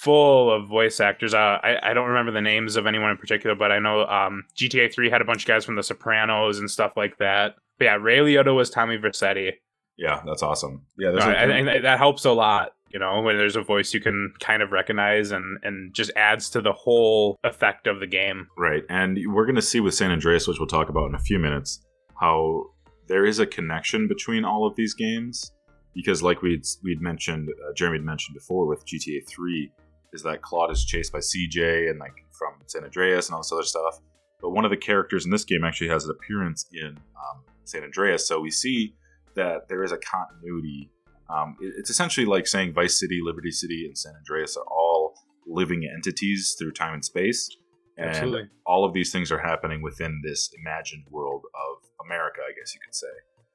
[0.03, 1.33] full of voice actors.
[1.33, 4.43] Uh, I I don't remember the names of anyone in particular, but I know um,
[4.55, 7.55] GTA three had a bunch of guys from The Sopranos and stuff like that.
[7.79, 9.53] But yeah, Ray Liotta was Tommy Vercetti.
[9.97, 10.85] Yeah, that's awesome.
[10.97, 12.73] Yeah, No, there's a- I, I think that helps a lot.
[12.91, 16.49] You know, when there's a voice you can kind of recognize and and just adds
[16.51, 18.47] to the whole effect of the game.
[18.57, 21.19] Right, and we're going to see with San Andreas, which we'll talk about in a
[21.19, 21.83] few minutes,
[22.19, 22.65] how
[23.07, 25.51] there is a connection between all of these games.
[25.95, 29.71] Because, like we'd we'd mentioned, uh, Jeremy had mentioned before with GTA Three,
[30.13, 33.51] is that Claude is chased by CJ and like from San Andreas and all this
[33.51, 33.99] other stuff.
[34.41, 37.83] But one of the characters in this game actually has an appearance in um, San
[37.83, 38.95] Andreas, so we see
[39.35, 40.89] that there is a continuity.
[41.29, 45.15] Um, it- it's essentially like saying Vice City, Liberty City, and San Andreas are all
[45.47, 47.49] living entities through time and space.
[47.97, 48.49] And Absolutely.
[48.65, 52.81] all of these things are happening within this imagined world of America, I guess you
[52.83, 53.07] could say.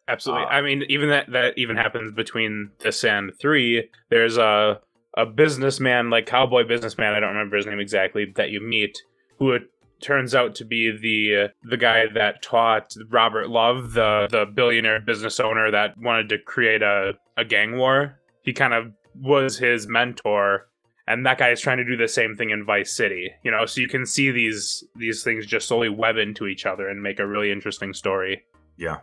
[0.06, 0.44] Absolutely.
[0.44, 3.90] Uh, I mean, even that that even happens between this and three.
[4.10, 4.80] There's a
[5.18, 7.12] a businessman, like cowboy businessman.
[7.12, 8.32] I don't remember his name exactly.
[8.36, 8.96] That you meet,
[9.38, 9.62] who it
[10.00, 15.00] turns out to be the uh, the guy that taught Robert Love, the the billionaire
[15.00, 18.18] business owner that wanted to create a a gang war.
[18.42, 20.66] He kind of was his mentor.
[21.08, 23.64] And that guy is trying to do the same thing in Vice City, you know.
[23.64, 27.18] So you can see these these things just slowly web into each other and make
[27.18, 28.44] a really interesting story.
[28.76, 28.98] Yeah.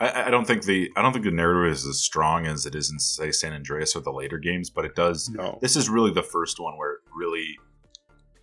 [0.00, 2.74] I, I don't think the I don't think the narrative is as strong as it
[2.74, 5.88] is in say San Andreas or the later games, but it does No, this is
[5.88, 7.58] really the first one where it really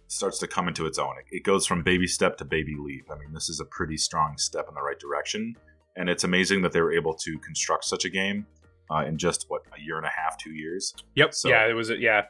[0.08, 1.16] starts to come into its own.
[1.18, 3.08] It, it goes from baby step to baby leap.
[3.12, 5.55] I mean, this is a pretty strong step in the right direction,
[5.95, 8.45] and it's amazing that they were able to construct such a game
[8.91, 10.93] uh, in just what a year and a half, two years.
[11.16, 11.34] Yep.
[11.34, 11.89] So- yeah, it was.
[11.89, 12.24] Yeah,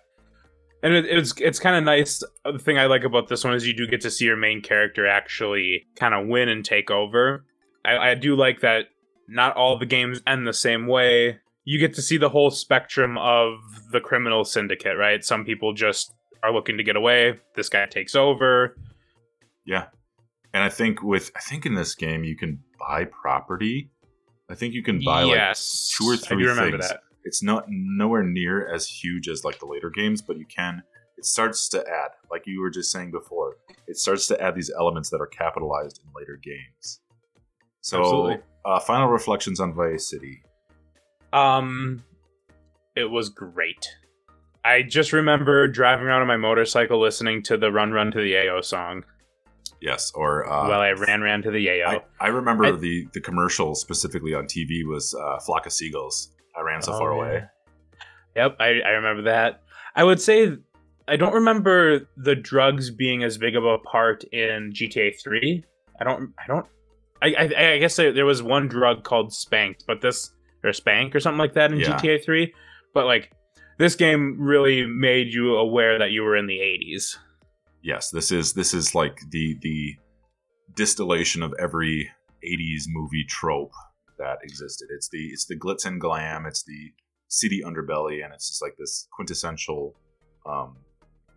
[0.81, 2.23] and it, it's it's kind of nice.
[2.45, 4.61] The thing I like about this one is you do get to see your main
[4.61, 7.45] character actually kind of win and take over.
[7.83, 8.85] I, I do like that.
[9.27, 11.39] Not all the games end the same way.
[11.65, 13.59] You get to see the whole spectrum of
[13.91, 15.23] the criminal syndicate, right?
[15.23, 16.13] Some people just
[16.43, 17.39] are looking to get away.
[17.55, 18.77] This guy takes over.
[19.65, 19.87] Yeah,
[20.53, 23.91] and I think with I think in this game you can buy property.
[24.49, 26.89] I think you can buy like two or I three do remember things.
[26.89, 27.01] that.
[27.25, 30.83] it's not nowhere near as huge as like the later games, but you can.
[31.17, 33.57] It starts to add, like you were just saying before,
[33.87, 37.01] it starts to add these elements that are capitalized in later games.
[37.81, 38.37] So, Absolutely.
[38.67, 40.41] Uh, final reflections on Vice City.
[41.31, 42.03] Um,
[42.97, 43.87] it was great.
[44.65, 48.33] I just remember driving around on my motorcycle listening to the "Run Run to the
[48.33, 49.03] Yayo" song
[49.79, 51.85] Yes, or uh, while I ran ran to the Yayo.
[52.19, 56.33] I, I remember I- the the commercial specifically on TV was uh, "Flock of Seagulls."
[56.57, 57.17] I ran so Oh, far yeah.
[57.17, 57.43] away.
[58.35, 59.61] Yep, I, I remember that.
[59.95, 60.57] I would say
[61.07, 65.63] I don't remember the drugs being as big of a part in GTA Three.
[66.01, 66.33] I don't.
[66.43, 66.65] I don't.
[67.21, 70.31] I, I, I guess there, was one drug called Spanked, but this
[70.63, 71.97] or Spank or something like that in Yeah.
[71.97, 72.53] GTA Three.
[72.93, 73.31] But like
[73.77, 77.17] this game really made you aware that you were in the eighties.
[77.81, 79.95] Yes, this is this is like the the
[80.75, 82.09] distillation of every
[82.43, 83.71] '80s movie trope
[84.17, 84.87] that existed.
[84.91, 86.45] It's the it's the glitz and glam.
[86.45, 86.91] It's the
[87.27, 89.95] city underbelly, and it's just like this quintessential
[90.45, 90.77] um,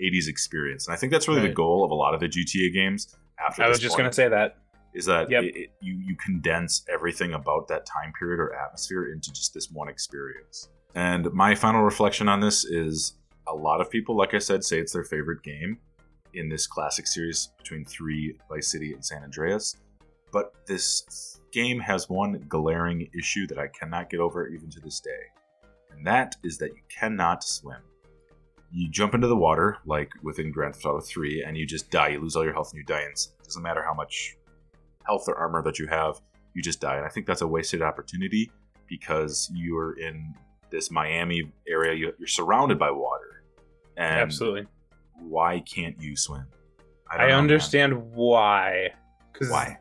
[0.01, 0.87] '80s experience.
[0.87, 3.15] And I think that's really the goal of a lot of the GTA games.
[3.39, 4.57] After I was just gonna say that.
[4.95, 5.45] Is that Yep.
[5.45, 9.71] it, it- you you condense everything about that time period or atmosphere into just this
[9.71, 10.69] one experience.
[10.95, 13.15] And my final reflection on this is
[13.47, 15.79] a lot of people, like I said, say it's their favorite game
[16.35, 19.77] in this classic series between three Vice City and San Andreas.
[20.33, 25.01] But this game has one glaring issue that I cannot get over even to this
[25.01, 25.23] day,
[25.91, 27.81] and that is that you cannot swim.
[28.73, 32.09] You jump into the water, like within Grand Theft Auto 3, and you just die.
[32.11, 33.01] You lose all your health and you die.
[33.01, 34.37] And it doesn't matter how much
[35.07, 36.21] health or armor that you have,
[36.55, 36.97] you just die.
[36.97, 38.51] And I think that's a wasted opportunity
[38.89, 40.35] because you're in
[40.71, 41.95] this Miami area.
[41.95, 43.43] you- You're surrounded by water.
[43.97, 44.67] And Absolutely.
[45.19, 46.47] why can't you swim?
[47.11, 47.39] I, don't know, man.
[47.39, 48.91] understand why.
[49.33, 49.79] 'Cause Why?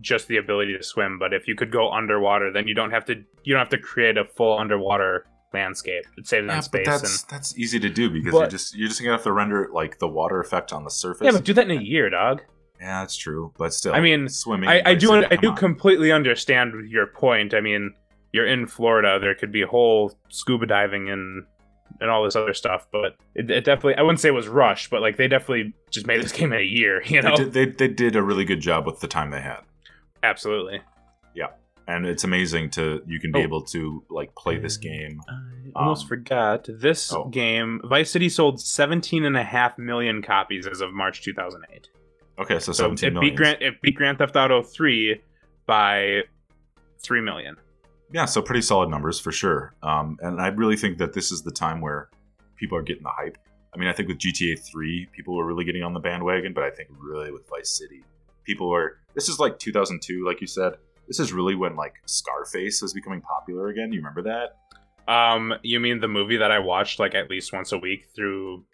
[0.00, 3.04] Just the ability to swim, but if you could go underwater, then you don't have
[3.06, 3.14] to.
[3.44, 6.04] You don't have to create a full underwater landscape.
[6.16, 6.86] It saves Yeah, but space.
[6.86, 9.32] that's and, that's easy to do because But- you're just you're just gonna have to
[9.32, 11.24] render like the water effect on the surface.
[11.24, 12.42] yeah, but do that in a year, dog.
[12.82, 13.52] Yeah, that's true.
[13.56, 14.68] But still, I mean, swimming.
[14.68, 15.06] I, I do.
[15.08, 15.56] City, I do on.
[15.56, 17.54] completely understand your point.
[17.54, 17.94] I mean,
[18.32, 19.18] you're in Florida.
[19.20, 21.44] There could be a whole scuba diving in
[22.00, 22.88] and all this other stuff.
[22.90, 26.06] But it, it definitely, I wouldn't say it was rushed, but like they definitely just
[26.08, 27.02] made this game in a year.
[27.04, 29.40] You know, They, did, they they did a really good job with the time they
[29.42, 29.60] had,
[30.24, 30.80] absolutely.
[31.34, 31.48] Yeah,
[31.86, 33.42] and it's amazing to you can be Oh.
[33.42, 35.20] able to like play this game.
[35.76, 37.26] I almost Um, forgot this oh.
[37.28, 37.80] game.
[37.84, 41.88] Vice City sold 17 and a half million copies as of March 2008.
[42.38, 45.20] Okay, so So seventeen it beat Grand it beat Grand Theft Auto 3
[45.66, 46.22] by
[47.02, 47.56] 3 million.
[48.12, 49.74] Yeah, so pretty solid numbers for sure.
[49.82, 52.10] Um, and I really think that this is the time where
[52.56, 53.38] people are getting the hype.
[53.74, 56.62] I mean, I think with GTA 3, people were really getting on the bandwagon, but
[56.62, 58.04] I think really with Vice City,
[58.44, 58.98] people were.
[59.14, 60.74] This is like 2002, like you said.
[61.08, 63.92] This is really when like Scarface was becoming popular again.
[63.92, 65.12] You remember that?
[65.12, 68.64] Um, you mean the movie that I watched like at least once a week through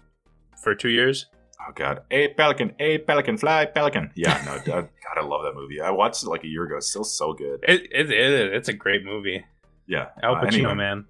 [0.63, 1.27] for 2 years?
[1.69, 4.11] Oh God, a pelican, a pelican, fly pelican.
[4.15, 5.81] Yeah, no, God, I love that movie.
[5.81, 6.77] I watched it like a year ago.
[6.77, 7.61] It's still so good.
[7.67, 9.45] It, it, it it's a great movie.
[9.87, 10.75] Yeah, Al uh, Pacino, anyway.
[10.75, 11.05] man.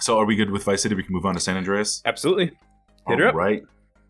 [0.00, 0.94] So, are we good with Vice City?
[0.94, 2.00] We can move on to San Andreas.
[2.04, 2.52] Absolutely.
[3.06, 3.34] Hit up.
[3.34, 3.62] right.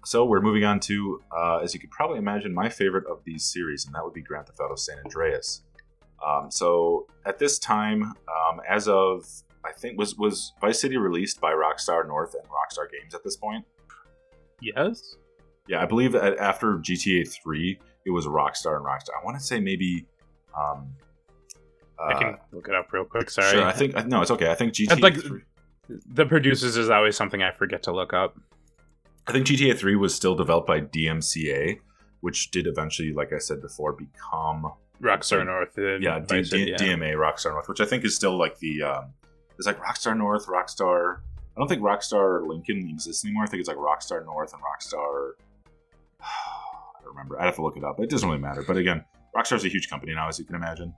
[0.04, 3.42] So we're moving on to, uh, as you could probably imagine, my favorite of these
[3.42, 5.62] series, and that would be Grand Theft Auto San Andreas.
[6.24, 9.26] Um, so at this time, um, as of
[9.64, 13.36] I think was was Vice City released by Rockstar North and Rockstar Games at this
[13.36, 13.64] point?
[14.60, 15.16] Yes.
[15.68, 19.10] Yeah, I believe that after GTA 3, it was Rockstar and Rockstar.
[19.20, 20.06] I want to say maybe.
[20.56, 20.88] Um,
[21.98, 23.30] uh, I can look it up real quick.
[23.30, 23.50] Sorry.
[23.50, 24.50] Sure, I think no, it's okay.
[24.50, 25.40] I think GTA I'd like- 3.
[26.06, 28.36] the producers is always something I forget to look up.
[29.26, 31.78] I think GTA 3 was still developed by DMCA,
[32.20, 35.72] which did eventually, like I said before, become Rockstar North.
[36.02, 36.76] yeah, D- D- yeah.
[36.76, 39.04] DMA Rockstar North, which I think is still like the um,
[39.56, 41.18] it's like Rockstar North, Rockstar.
[41.56, 43.44] I don't think Rockstar Lincoln exists anymore.
[43.44, 45.32] I think it's like Rockstar North and Rockstar.
[46.96, 47.40] I don't remember.
[47.40, 48.00] I'd have to look it up.
[48.00, 48.64] It doesn't really matter.
[48.66, 49.04] But again,
[49.36, 50.94] Rockstar's a huge company now, as you can imagine.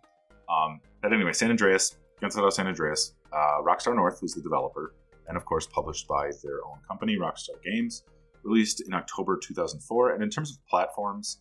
[0.49, 4.95] Um, but anyway, San Andreas, Auto San Andreas, uh, Rockstar North was the developer,
[5.29, 8.05] and of course published by their own company, Rockstar Games.
[8.45, 11.41] Released in October 2004, and in terms of platforms,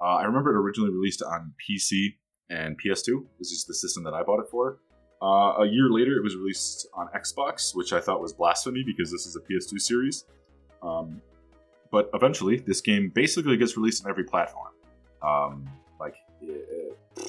[0.00, 2.14] uh, I remember it originally released on PC
[2.48, 3.24] and PS2.
[3.38, 4.78] This is the system that I bought it for.
[5.22, 9.10] Uh, a year later, it was released on Xbox, which I thought was blasphemy because
[9.10, 10.24] this is a PS2 series.
[10.82, 11.20] Um,
[11.90, 14.72] but eventually, this game basically gets released on every platform.
[15.22, 15.68] Um,
[15.98, 17.22] like uh,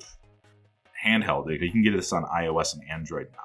[1.05, 3.43] handheld, you can get this on iOS and Android now.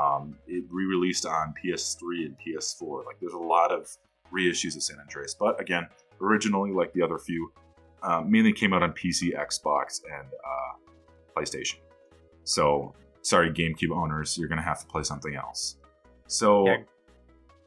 [0.00, 3.04] Um, it re-released on PS3 and PS4.
[3.04, 3.88] Like, there's a lot of
[4.32, 5.86] reissues of San Andreas, but again,
[6.20, 7.52] originally, like the other few,
[8.02, 11.76] uh, mainly came out on PC, Xbox, and uh, PlayStation.
[12.44, 15.76] So, sorry, GameCube owners, you're gonna have to play something else.
[16.26, 16.76] So, Yeah.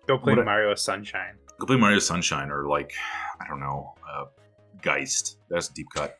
[0.07, 1.35] Go play What I- Mario Sunshine.
[1.59, 2.93] Play Mario Sunshine or like
[3.41, 4.25] I don't know, uh,
[4.81, 5.37] Geist.
[5.49, 6.17] That's a deep cut.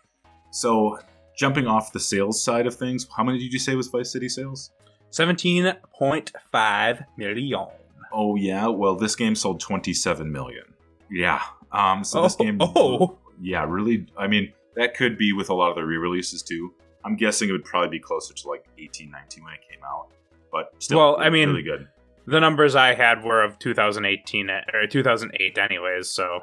[0.52, 1.00] So,
[1.38, 4.30] jumping off the sales side of things, how many did you say was Vice City
[4.30, 4.72] sales?
[5.12, 7.68] 17.5 million.
[8.12, 10.64] Oh yeah, well this game sold 27 million.
[11.12, 11.42] Yeah.
[11.72, 12.04] Um.
[12.04, 12.58] So this Oh, game.
[12.62, 13.18] oh.
[13.42, 14.08] Yeah, really.
[14.18, 16.74] I mean, that could be with a lot of the re-releases too.
[17.04, 20.08] I'm guessing it would probably be closer to like 18, 19 when it came out.
[20.52, 21.88] But still, Well, I mean- really good.
[22.28, 26.10] The numbers I had were of 2018 or 2008, anyways.
[26.10, 26.40] So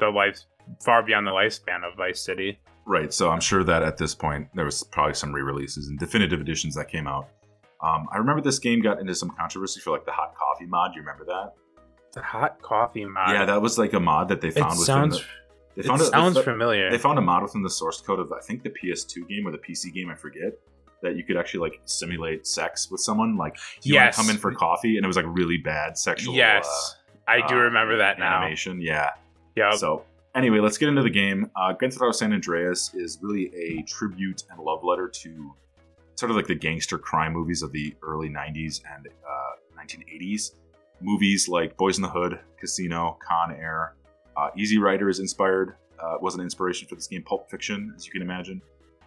[0.00, 0.40] the life
[0.82, 2.58] far beyond the lifespan of Vice City.
[2.86, 3.12] Right.
[3.12, 6.74] So I'm sure that at this point there was probably some re-releases and definitive editions
[6.76, 7.28] that came out.
[7.82, 10.94] Um, I remember this game got into some controversy for like the hot coffee mod.
[10.94, 11.52] You remember that?
[12.14, 13.34] The hot coffee mod.
[13.34, 15.18] yeah, that was like a mod that they it found within sounds.
[15.18, 15.82] the.
[15.82, 16.90] They It a- sounds fo- familiar.
[16.90, 19.52] They found a mod within the source code of I think the PS2 game or
[19.52, 20.54] the PC game, I forget,
[21.02, 23.36] that you could actually like simulate sex with someone.
[23.36, 24.16] Like you Yes.
[24.16, 26.34] come in for coffee, and it was like really bad sexual.
[26.34, 26.96] yes,
[27.26, 28.38] I do uh, remember that now.
[28.38, 28.80] animation.
[28.80, 29.10] Yeah.
[29.56, 29.74] Yep.
[29.74, 31.50] So anyway, let's get into the game.
[31.56, 35.54] Uh, Grand Theft Auto San Andreas is really a tribute and love letter to
[36.16, 40.52] sort of like the gangster crime movies of the early '90s and uh, 1980s.
[41.00, 43.94] Movies like Boyz n the Hood, Casino, Con Air,
[44.36, 45.76] uh, Easy Rider is inspired.
[46.00, 47.22] Uh, was an inspiration for this game.
[47.22, 48.60] Pulp Fiction, as you can imagine.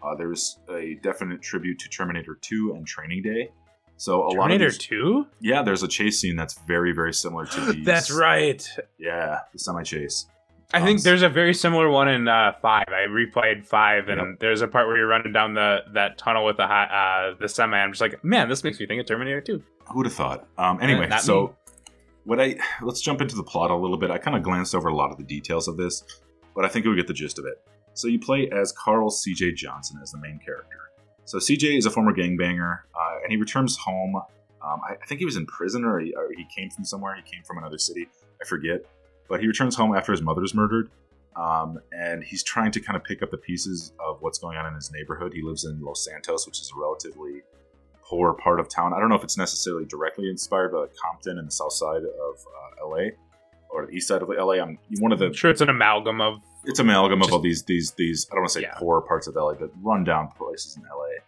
[0.03, 3.51] Uh, there's a definite tribute to Terminator 2 and Training Day.
[3.97, 5.27] So a lot of Terminator 2?
[5.41, 7.85] yeah, there's a chase scene that's very very similar to these.
[7.85, 8.67] That's right.
[8.97, 10.25] Yeah, the semi chase.
[10.73, 12.85] I Um, think there's a very similar one in uh, five.
[12.87, 14.39] I replayed five, and Yep.
[14.39, 17.47] there's a part where you're running down the that tunnel with the hot, uh, the
[17.49, 17.77] semi.
[17.77, 19.61] I'm just like, man, this makes me think of Terminator 2.
[19.89, 20.47] Who would have thought?
[20.57, 21.93] Um, anyway, not so me.
[22.23, 24.09] what I let's jump into the plot a little bit.
[24.09, 26.03] I kind of glanced over a lot of the details of this,
[26.55, 27.61] but I think we'll get the gist of it.
[27.93, 29.53] So you play as Carl C.J.
[29.53, 30.91] Johnson as the main character.
[31.25, 31.77] So C.J.
[31.77, 34.15] is a former gangbanger, uh, and he returns home.
[34.15, 37.15] Um, I, I think he was in prison, or he, or he came from somewhere.
[37.15, 38.07] He came from another city.
[38.41, 38.81] I forget,
[39.29, 40.89] but he returns home after his mother's murdered,
[41.35, 44.65] um, and he's trying to kind of pick up the pieces of what's going on
[44.65, 45.33] in his neighborhood.
[45.33, 47.43] He lives in Los Santos, which is a relatively
[48.03, 48.93] poor part of town.
[48.93, 52.45] I don't know if it's necessarily directly inspired by Compton and the south side of
[52.83, 53.11] uh, LA
[53.69, 54.55] or the east side of LA.
[54.55, 57.39] I'm one of the I'm sure it's an amalgam of it's amalgam Just- of all
[57.39, 58.73] these these these I don't want to say Yeah.
[58.77, 61.23] poor parts of LA, but rundown places in LA.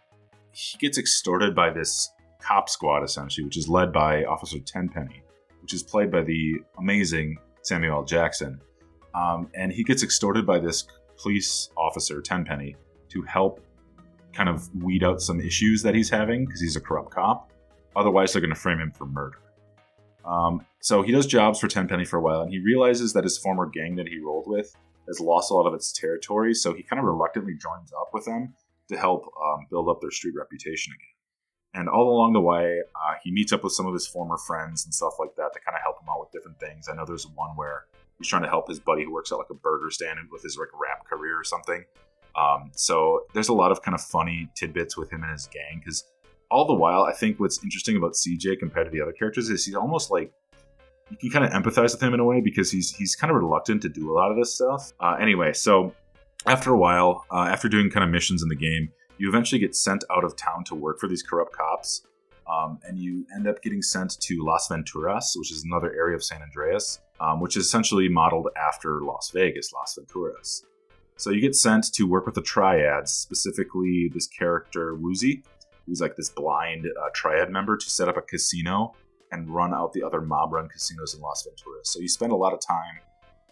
[0.52, 2.10] He gets extorted by this
[2.40, 5.22] cop squad essentially, which is led by Officer Tenpenny,
[5.62, 8.04] which is played by the amazing Samuel L.
[8.04, 8.60] Jackson.
[9.14, 12.76] Um, and he gets extorted by this police officer Tenpenny
[13.10, 13.64] to help
[14.32, 17.52] kind of weed out some issues that he's having because he's a corrupt cop.
[17.96, 19.38] Otherwise, they're going to frame him for murder.
[20.24, 23.38] Um, so he does jobs for Tenpenny for a while, and he realizes that his
[23.38, 24.74] former gang that he rolled with
[25.06, 26.54] has lost a lot of its territory.
[26.54, 28.54] So he kind of reluctantly joins up with them
[28.88, 31.08] to help um, build up their street reputation again.
[31.76, 34.84] And all along the way, uh, he meets up with some of his former friends
[34.84, 36.88] and stuff like that to kind of help him out with different things.
[36.88, 37.86] I know there's one where
[38.18, 40.56] he's trying to help his buddy who works at like a burger stand with his
[40.56, 41.84] like rap career or something.
[42.36, 45.80] Um, so there's a lot of kind of funny tidbits with him and his gang
[45.80, 46.04] because
[46.50, 49.64] all the while, I think what's interesting about CJ compared to the other characters is
[49.64, 50.32] he's almost like
[51.10, 53.36] you can kind of empathize with him in a way because he's he's kind of
[53.36, 54.92] reluctant to do a lot of this stuff.
[55.00, 55.94] Uh, anyway, so
[56.46, 59.74] after a while, uh, after doing kind of missions in the game, you eventually get
[59.74, 62.02] sent out of town to work for these corrupt cops,
[62.50, 66.24] um, and you end up getting sent to Las Venturas, which is another area of
[66.24, 70.64] San Andreas, um, which is essentially modeled after Las Vegas, Las Venturas.
[71.16, 75.44] So you get sent to work with the triads, specifically this character Woozie,
[75.86, 78.94] who's like this blind uh, triad member, to set up a casino
[79.34, 81.86] and run out the other mob-run casinos in Las Venturas.
[81.86, 83.00] So you spend a lot of time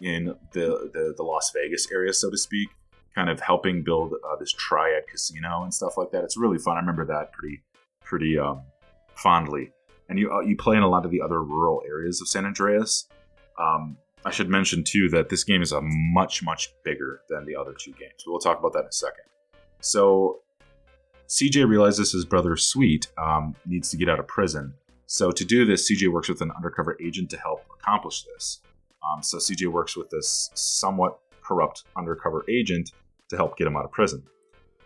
[0.01, 2.69] in the the, the Las Vegas area, so to speak,
[3.13, 6.23] kind of helping build uh, this triad casino and stuff like that.
[6.23, 6.77] It's really fun.
[6.77, 7.61] I remember that pretty
[8.03, 8.61] pretty um,
[9.15, 9.71] fondly.
[10.09, 12.45] And you uh, you play in a lot of the other rural areas of San
[12.45, 13.07] Andreas.
[13.59, 17.55] Um, I should mention too that this game is a much much bigger than the
[17.55, 18.23] other two games.
[18.25, 19.25] We'll talk about that in a second.
[19.81, 20.39] So
[21.27, 24.73] CJ realizes his brother Sweet um, needs to get out of prison.
[25.07, 28.61] So to do this, CJ works with an undercover agent to help accomplish this.
[29.03, 32.91] Um, so CJ works with this somewhat corrupt undercover agent
[33.29, 34.23] to help get him out of prison.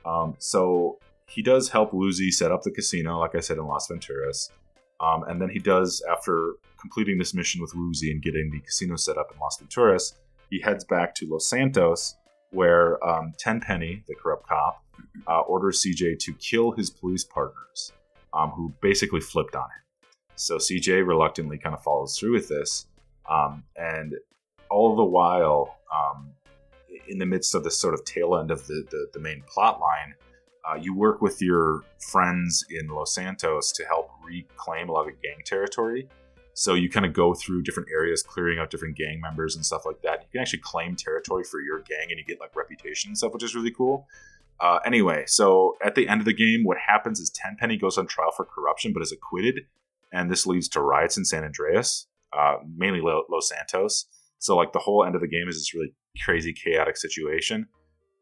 [0.05, 3.87] Um, so he does help Woozie set up the casino, like I said, in Las
[3.87, 4.49] Venturas.
[4.99, 8.95] Um, and then he does, after completing this mission with Woozie and getting the casino
[8.95, 10.13] set up in Las Venturas,
[10.49, 12.15] he heads back to Los Santos,
[12.51, 14.83] where um, Tenpenny, the corrupt cop,
[15.27, 17.91] uh, orders CJ to kill his police partners,
[18.33, 19.86] um, who basically flipped on him.
[20.37, 22.85] So CJ reluctantly kind of follows through with this,
[23.29, 24.15] um, and
[24.69, 26.31] all the while, um,
[27.07, 29.79] in the midst of this sort of tail end of the the, the main plot
[29.79, 30.13] line,
[30.63, 35.21] uh, you work with your friends in Los Santos to help reclaim a lot of
[35.21, 36.07] gang territory.
[36.53, 39.85] So you kind of go through different areas, clearing out different gang members and stuff
[39.85, 40.21] like that.
[40.23, 43.33] You can actually claim territory for your gang, and you get like reputation and stuff,
[43.33, 44.07] which is really cool.
[44.59, 48.07] Uh, anyway, so at the end of the game, what happens is Tenpenny goes on
[48.07, 49.65] trial for corruption, but is acquitted,
[50.17, 52.07] and this leads to riots in San Andreas,
[52.37, 54.07] uh, mainly Lo- Los Santos.
[54.39, 55.93] So like the whole end of the game is this really
[56.25, 57.67] crazy, chaotic situation,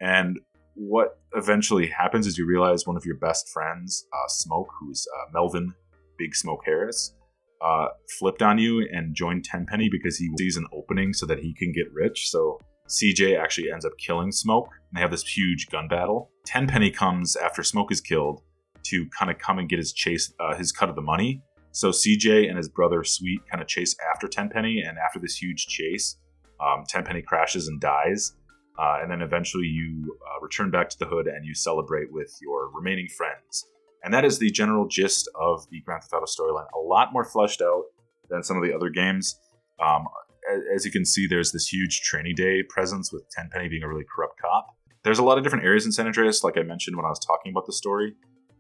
[0.01, 0.37] and
[0.75, 5.31] what eventually happens is you realize one of your best friends, uh, Smoke, who's uh,
[5.33, 5.73] Melvin
[6.17, 7.13] Big Smoke Harris,
[7.61, 7.87] uh,
[8.19, 11.71] flipped on you and joined Tenpenny because he sees an opening so that he can
[11.71, 12.29] get rich.
[12.29, 16.29] So CJ actually ends up killing Smoke, and they have this huge gun battle.
[16.45, 18.41] Tenpenny comes after Smoke is killed
[18.83, 21.41] to kind of come and get his chase, uh, his cut of the money.
[21.76, 25.67] So CJ and his brother Sweet kind of chase after Tenpenny, and after this huge
[25.67, 26.17] chase,
[26.65, 28.34] um, Tenpenny crashes and dies.
[28.80, 32.34] Uh, and then eventually you uh, return back to the hood and you celebrate with
[32.41, 33.65] your remaining friends.
[34.05, 36.67] And that is the general gist of the Grand Theft Auto storyline.
[36.73, 37.84] A lot more fleshed out
[38.30, 39.38] than some of the other games.
[39.86, 40.05] Um,
[40.73, 44.05] as you can see, there's this huge training day presence with Tenpenny being a really
[44.15, 44.67] corrupt cop.
[45.03, 47.19] There's a lot of different areas in San Andreas, like I mentioned when I was
[47.19, 48.13] talking about the story.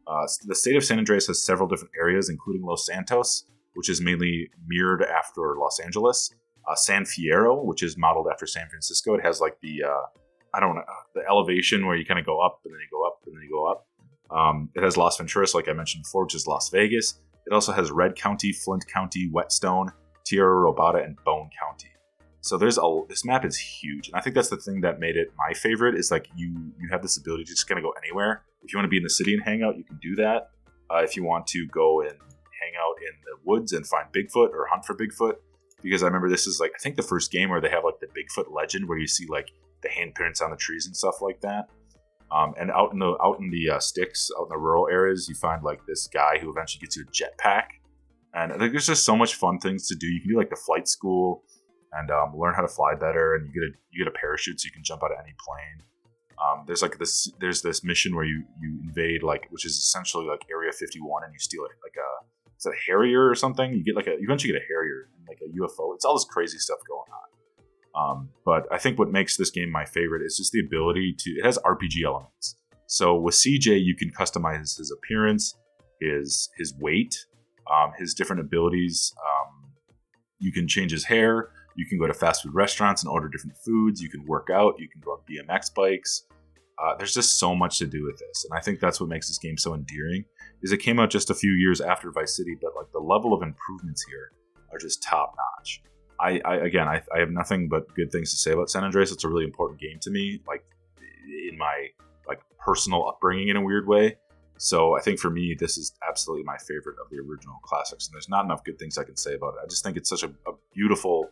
[0.07, 4.01] Uh, the state of San Andreas has several different areas, including Los Santos, which is
[4.01, 6.31] mainly mirrored after Los Angeles.
[6.67, 9.13] Uh, San Fierro, which is modeled after San Francisco.
[9.13, 10.19] It has like the uh,
[10.53, 10.83] I don't know
[11.13, 13.43] the elevation where you kind of go up and then you go up and then
[13.43, 13.87] you go up.
[14.31, 17.19] Um, it has Las Venturas, like I mentioned before, which is Las Vegas.
[17.45, 19.91] It also has Red County, Flint County, Whetstone,
[20.25, 21.89] Tierra Robada, and Bone County.
[22.45, 25.17] So there's a this map is huge, and I think that's the thing that made
[25.17, 25.95] it my favorite.
[25.95, 28.43] Is like you you have this ability to just kind of go anywhere.
[28.61, 30.51] If you want to be in the city and hang out, you can do that.
[30.93, 34.51] Uh, if you want to go and hang out in the woods and find Bigfoot
[34.51, 35.37] or hunt for Bigfoot,
[35.81, 37.99] because I remember this is like I think the first game where they have like
[37.99, 39.49] the Bigfoot legend where you see like
[39.81, 41.69] the handprints on the trees and stuff like that.
[42.31, 45.27] Um, and out in the out in the uh, sticks, out in the rural areas,
[45.27, 47.65] you find like this guy who eventually gets you a jetpack,
[48.35, 50.05] and there's just so much fun things to do.
[50.05, 51.41] You can do like the flight school
[51.95, 54.59] and um, learn how to fly better, and you get a you get a parachute
[54.59, 55.83] so you can jump out of any plane.
[56.35, 60.25] Um, there's like this there's this mission where you you invade like which is essentially
[60.25, 62.25] like Area 51 and you steal it like a
[62.57, 63.73] is it a Harrier or something?
[63.73, 65.95] You get like a you eventually get a Harrier and like a UFO.
[65.95, 67.29] It's all this crazy stuff going on.
[67.95, 71.29] Um, but I think what makes this game my favorite is just the ability to.
[71.31, 72.57] It has RPG elements.
[72.87, 75.55] So with CJ, you can customize his appearance,
[76.01, 77.25] his his weight,
[77.71, 79.13] um, his different abilities.
[79.17, 79.71] Um,
[80.39, 81.49] you can change his hair.
[81.75, 84.01] You can go to fast food restaurants and order different foods.
[84.01, 84.75] You can work out.
[84.79, 86.23] You can go on BMX bikes.
[86.77, 89.27] Uh, there's just so much to do with this, and I think that's what makes
[89.27, 90.25] this game so endearing.
[90.61, 93.33] Is it came out just a few years after Vice City, but like the level
[93.33, 94.31] of improvements here
[94.73, 95.81] are just top notch.
[96.19, 99.11] I, I again, I, I have nothing but good things to say about San Andreas.
[99.11, 100.65] It's a really important game to me, like
[101.49, 101.87] in my
[102.27, 104.17] like personal upbringing in a weird way.
[104.57, 108.13] So I think for me, this is absolutely my favorite of the original classics, and
[108.13, 109.59] there's not enough good things I can say about it.
[109.63, 111.29] I just think it's such a, a beautiful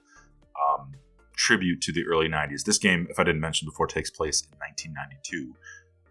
[0.58, 0.92] um,
[1.36, 2.64] tribute to the early '90s.
[2.64, 5.54] This game, if I didn't mention before, takes place in 1992,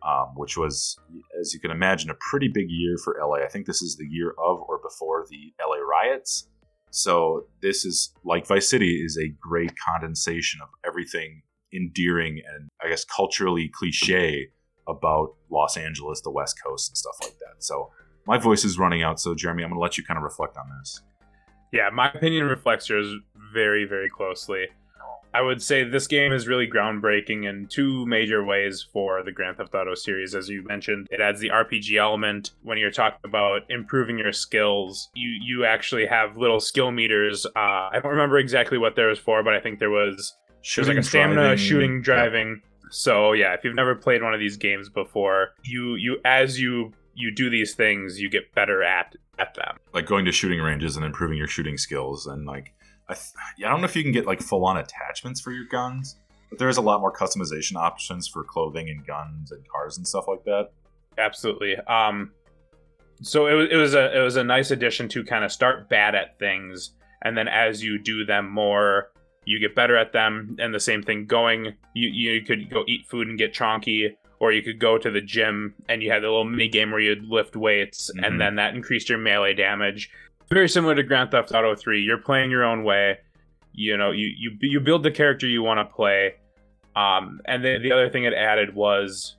[0.07, 0.99] um, which was,
[1.41, 3.45] as you can imagine, a pretty big year for LA.
[3.45, 6.49] I think this is the year of or before the LA riots.
[6.91, 11.43] So this is like Vice City is a great condensation of everything
[11.75, 14.49] endearing and I guess culturally cliche
[14.87, 17.65] about Los Angeles, the West Coast, and stuff like that.
[17.65, 17.91] So
[18.27, 19.21] my voice is running out.
[19.21, 21.01] So Jeremy, I'm going to let you kind of reflect on this.
[21.73, 23.13] Yeah, my opinion reflects yours
[23.53, 24.67] very, very closely.
[25.35, 29.57] I would say this game is really groundbreaking in two major ways for the Grand
[29.57, 30.35] Theft Auto series.
[30.35, 32.51] As you mentioned, it adds the RPG element.
[32.63, 37.47] When you're talking about improving your skills, you you actually have little skill meters.
[37.47, 40.37] Uh, I don't remember exactly what there was for, but I think there was
[40.77, 42.63] there's like a stamina, driving, shooting, driving.
[42.91, 46.93] So yeah, if you've never played one of these games before, you you as you
[47.15, 49.77] you do these things, you get better at at them.
[49.93, 52.75] Like going to shooting ranges and improving your shooting skills and like
[53.09, 55.67] I, th- I don't know if you can get like full on attachments for your
[55.67, 56.17] guns,
[56.49, 60.29] but there's a lot more customization options for clothing and guns and cars and stuff
[60.29, 60.71] like that.
[61.19, 61.77] Absolutely.
[61.77, 62.33] Um,
[63.21, 65.89] so it was it was a it was a nice addition to kind of start
[65.89, 69.11] bad at things, and then as you do them more,
[69.45, 70.57] you get better at them.
[70.59, 74.51] And the same thing going, you you could go eat food and get chonky, or
[74.51, 77.25] you could go to the gym and you had a little mini game where you'd
[77.29, 78.27] lift weights, Mhm.
[78.27, 80.11] and then that increased your melee damage.
[80.51, 82.03] Very similar to Grand Theft Auto 3.
[82.03, 83.19] You're playing your own way.
[83.73, 86.35] You know, you you you build the character you want to play.
[86.97, 89.37] Um, and then the other thing it added was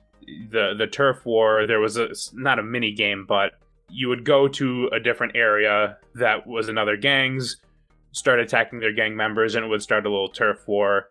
[0.50, 1.66] the the turf war.
[1.66, 3.52] There was a not a mini game, but
[3.90, 7.60] you would go to a different area that was another gang's,
[8.12, 11.10] start attacking their gang members, and it would start a little turf war.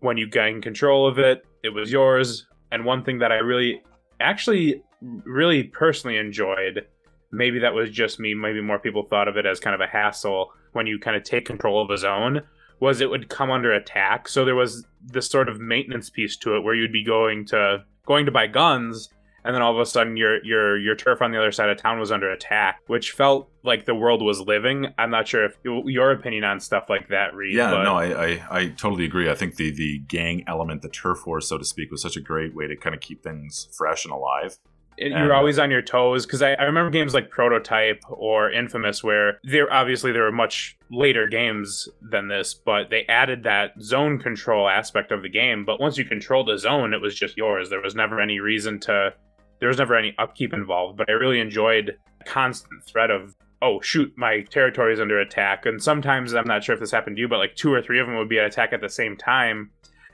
[0.00, 2.48] When you gain control of it, it was yours.
[2.72, 3.82] And one thing that I really,
[4.18, 6.86] actually, really personally enjoyed,
[7.30, 9.86] maybe that was just me, maybe more people thought of it as kind of a
[9.86, 12.40] hassle when you kind of take control of a zone,
[12.80, 14.26] was it would come under attack.
[14.26, 17.84] So there was this sort of maintenance piece to it where you'd be going to
[18.06, 19.10] going to buy guns
[19.44, 21.76] and then all of a sudden your your your turf on the other side of
[21.78, 24.86] town was under attack, which felt like the world was living.
[24.98, 27.54] I'm not sure if your opinion on stuff like that, Reed.
[27.56, 29.30] Yeah, but no, I, I, I totally agree.
[29.30, 32.20] I think the the gang element, the turf war, so to speak, was such a
[32.20, 34.58] great way to kind of keep things fresh and alive.
[34.98, 39.02] it- you're always on your toes because I, I remember games like Prototype or Infamous
[39.02, 44.18] where there obviously there were much later games than this, but they added that zone
[44.18, 45.64] control aspect of the game.
[45.64, 47.70] But once you controlled a zone, it was just yours.
[47.70, 49.14] There was never any reason to.
[49.62, 50.98] There was never any upkeep involved.
[50.98, 55.66] But I really enjoyed the constant threat of oh shoot my territory is under attack
[55.66, 58.00] and sometimes i'm not sure if this happened to you but like two or three
[58.00, 59.70] of them would be at attack at the same time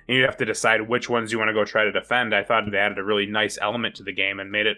[0.06, 2.42] and you'd have to decide which ones you want to go try to defend i
[2.42, 4.76] thought it added a really nice element to the game and made it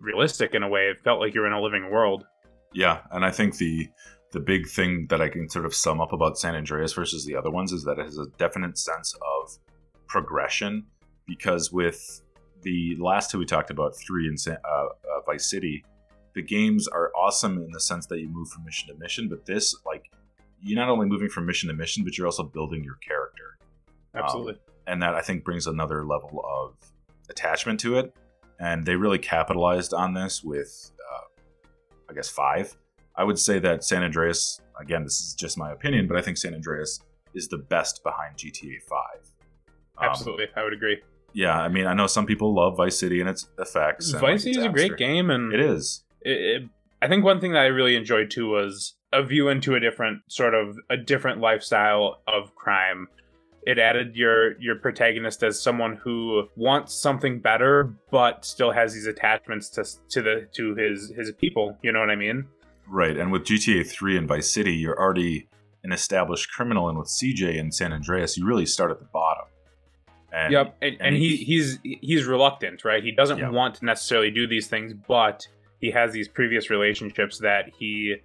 [0.00, 2.24] realistic in a way it felt like you're in a living world
[2.72, 3.88] Yeah, and I think the
[4.32, 7.34] the big thing that I can sort of sum up about San Andreas versus the
[7.34, 9.58] other ones is that it has a definite sense of
[10.06, 10.86] progression.
[11.26, 12.22] Because with
[12.62, 14.86] the last two we talked about, three and uh, uh,
[15.26, 15.84] Vice City,
[16.34, 19.28] the games are awesome in the sense that you move from mission to mission.
[19.28, 20.10] But this, like,
[20.60, 23.58] you're not only moving from mission to mission, but you're also building your character.
[24.14, 24.56] absolutely
[24.90, 26.74] and that I think brings another level of
[27.28, 28.14] attachment to it.
[28.58, 31.42] And they really capitalized on this with, uh,
[32.10, 32.76] I guess, five.
[33.16, 36.36] I would say that San Andreas, again, this is just my opinion, but I think
[36.36, 37.00] San Andreas
[37.34, 39.00] is the best behind GTA 5.
[39.98, 40.96] Um, absolutely i would agree
[41.32, 44.12] yeah, I mean, I know some people love Vice City and its effects.
[44.12, 46.04] and, like, vice City its is a great game and It is.
[46.22, 46.62] it, it,
[47.02, 50.22] I think one thing that I really enjoyed too was a view into a different
[50.28, 53.08] sort of a different lifestyle of crime.
[53.66, 59.06] It added your your protagonist as someone who wants something better, but still has these
[59.06, 61.76] attachments to to the to his his people.
[61.82, 62.46] You know what I mean?
[62.86, 65.48] Right, and with GTA 3 and Vice City, you're already
[65.84, 69.44] an established criminal, and with CJ and San Andreas, you really start at the bottom.
[70.32, 73.02] And, yep, and, and he he's he's reluctant, right?
[73.02, 73.50] He doesn't Yeah.
[73.50, 75.46] want to necessarily do these things, but
[75.80, 78.16] he has these previous relationships that he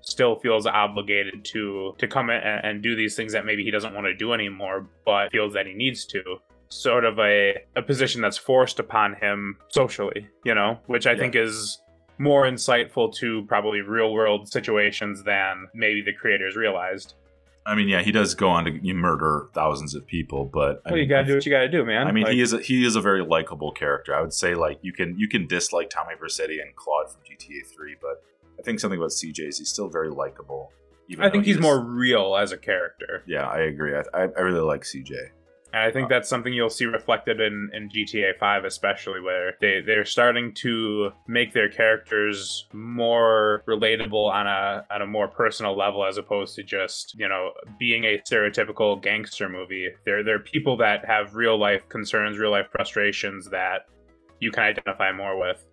[0.00, 3.70] still feels obligated to to come in and, and do these things that maybe he
[3.70, 6.22] doesn't want to do anymore, but feels that he needs to.
[6.68, 11.36] Sort of a a position that's forced upon him socially, you know, which I think
[11.36, 11.80] is
[12.18, 17.14] more insightful to probably real world situations than maybe the creators realized.
[17.64, 21.00] I mean, yeah, he does go on to murder thousands of people, but I Well,
[21.00, 22.06] you gotta do what you gotta do, man.
[22.06, 24.14] I mean, Like- he is a, he is a very likable character.
[24.14, 27.66] I would say like you can you can dislike Tommy Vercetti and Claude from GTA
[27.74, 28.22] Three, but
[28.58, 30.72] I think something about CJ is he's still very likable.
[31.08, 33.22] even I think he he's more real as a character.
[33.26, 33.94] Yeah, I agree.
[33.94, 35.30] I, I, I really like CJ.
[35.72, 39.54] And I think uh, that's something you'll see reflected in, in GTA 5, especially where
[39.60, 45.76] they, they're starting to make their characters more relatable on a on a more personal
[45.76, 49.88] level as opposed to just, you know, being a stereotypical gangster movie.
[50.04, 53.86] They're they're people that have real life concerns, real life frustrations that
[54.40, 55.64] you can identify more with.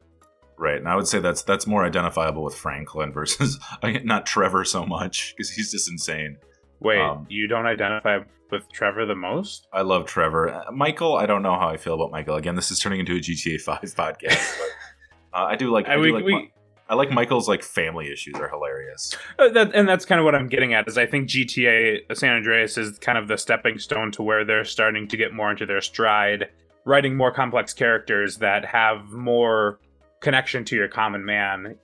[0.57, 3.59] Right, and I would say that's that's more identifiable with Franklin versus
[4.03, 6.37] not Trevor so much because he's just insane.
[6.79, 8.19] Wait, Um, you don't identify
[8.51, 9.67] with Trevor the most?
[9.73, 10.49] I love Trevor.
[10.49, 12.35] Uh, Michael, I don't know how I feel about Michael.
[12.35, 15.87] Again, this is turning into a GTA Five podcast, but uh, I do like.
[15.87, 16.51] I, I- do we- like we-
[16.91, 19.15] I like Michael's like family issues are hilarious.
[19.37, 22.33] Uh, that, and that's kind of what I'm getting at is I think GTA San
[22.35, 25.67] Andreas is kind of the stepping stone to where they're starting to get more into
[25.67, 26.49] their stride,
[26.85, 29.79] writing more complex characters that have more
[30.19, 31.75] connection to your common man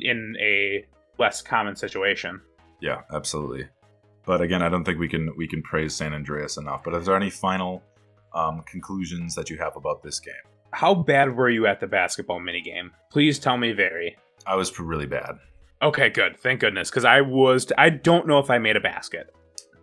[0.00, 0.84] in a
[1.16, 2.40] less common situation.
[2.80, 3.68] Yeah, absolutely.
[4.30, 6.84] But again, I don't think we can we can praise San Andreas enough.
[6.84, 7.82] But is there any final
[8.32, 10.46] um, conclusions that you have about this game?
[10.72, 12.90] How bad were you at the basketball minigame?
[13.10, 14.16] Please tell me very.
[14.46, 15.40] I was really bad.
[15.82, 16.38] Okay, good.
[16.38, 17.72] Thank goodness, because I was.
[17.76, 19.34] I don't know if I made a basket.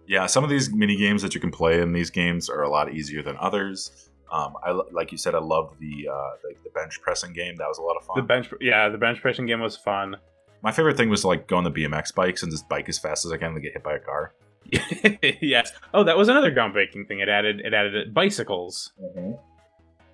[0.08, 2.70] Yeah, some of these mini games that you can play in these games are a
[2.70, 4.10] lot easier than others.
[4.32, 7.58] Um, I like you said, I loved the, uh, the the bench pressing game.
[7.58, 8.16] That was a lot of fun.
[8.16, 10.16] The bench, yeah, the bench pressing game was fun.
[10.62, 13.00] My favorite thing was to, like go on the BMX bikes and just bike as
[13.00, 14.34] fast as I can to get hit by a car.
[15.42, 15.72] yes.
[15.94, 17.20] Oh, that was another groundbreaking thing.
[17.20, 18.92] It added it added bicycles.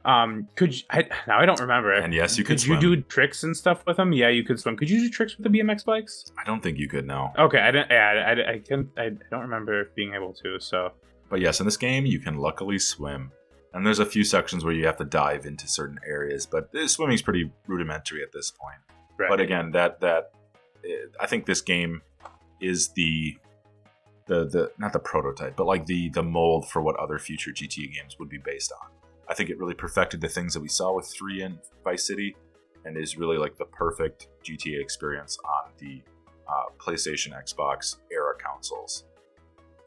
[0.06, 1.94] Um, could you, I, now I don't remember.
[1.94, 2.04] It.
[2.04, 4.12] And yes, you could could you do tricks and stuff with them?
[4.12, 4.76] Yeah, you could swim.
[4.76, 6.32] Could you do tricks with the BMX bikes?
[6.38, 7.32] I don't think you could No.
[7.38, 7.90] Okay, I didn't.
[7.90, 8.90] Yeah, I, I, I can.
[8.98, 10.60] I don't remember being able to.
[10.60, 10.92] So
[11.30, 13.32] But yes, in this game, you can luckily swim.
[13.74, 16.88] And there's a few sections where you have to dive into certain areas, but uh,
[16.88, 18.78] swimming's pretty rudimentary at this point.
[19.18, 19.30] right.
[19.30, 20.33] But again, that that
[21.20, 22.02] I think this game
[22.62, 23.38] is the
[24.28, 27.94] the the not the prototype, but like the the mold for what other future GTA
[27.94, 28.90] games would be based on.
[29.28, 32.36] I think it really perfected the things that we saw with three and Vice City,
[32.86, 36.02] and is really like the perfect GTA experience on the
[36.48, 39.06] uh, PlayStation, Xbox era consoles.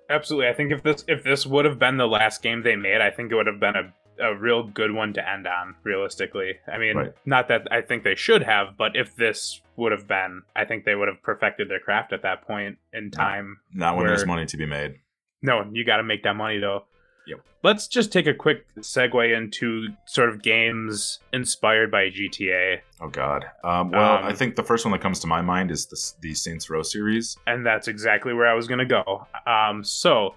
[0.09, 3.01] absolutely, I think if this if this would have been the last game they made,
[3.01, 5.75] I think it would have been a a real good one to end on.
[5.85, 7.13] Realistically, I mean, Right.
[7.25, 10.85] not that I think they should have, but if this would have been, I think
[10.85, 13.59] they would have perfected their craft at that point in time.
[13.73, 14.97] Not when there's money to be made.
[15.43, 16.85] No, you got to make that money though.
[17.27, 17.41] Yep.
[17.65, 23.45] Let's just take a quick segue into sort of games inspired by GTA, Oh God.
[23.65, 26.29] Um, well, Um, I think the first one that comes to my mind is the,
[26.29, 27.37] the Saints Row series.
[27.47, 29.27] and that's exactly where I was going to go.
[29.45, 30.37] Um, so,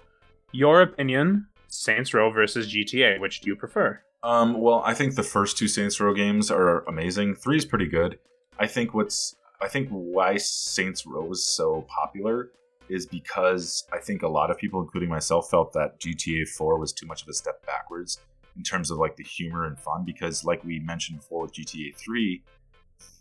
[0.52, 3.18] your opinion: Saints Row versus GTA.
[3.20, 4.02] Which do you prefer?
[4.22, 7.36] Um, well, I think the first two Saints Row games are amazing.
[7.36, 8.18] Three is pretty good.
[8.58, 12.50] I think what's I think why Saints Row was so popular
[12.88, 16.92] is because I think a lot of people, including myself, felt that GTA 4 was
[16.92, 18.18] too much of a step backwards
[18.56, 20.04] in terms of like the humor and fun.
[20.04, 22.42] Because, like we mentioned before with GTA 3,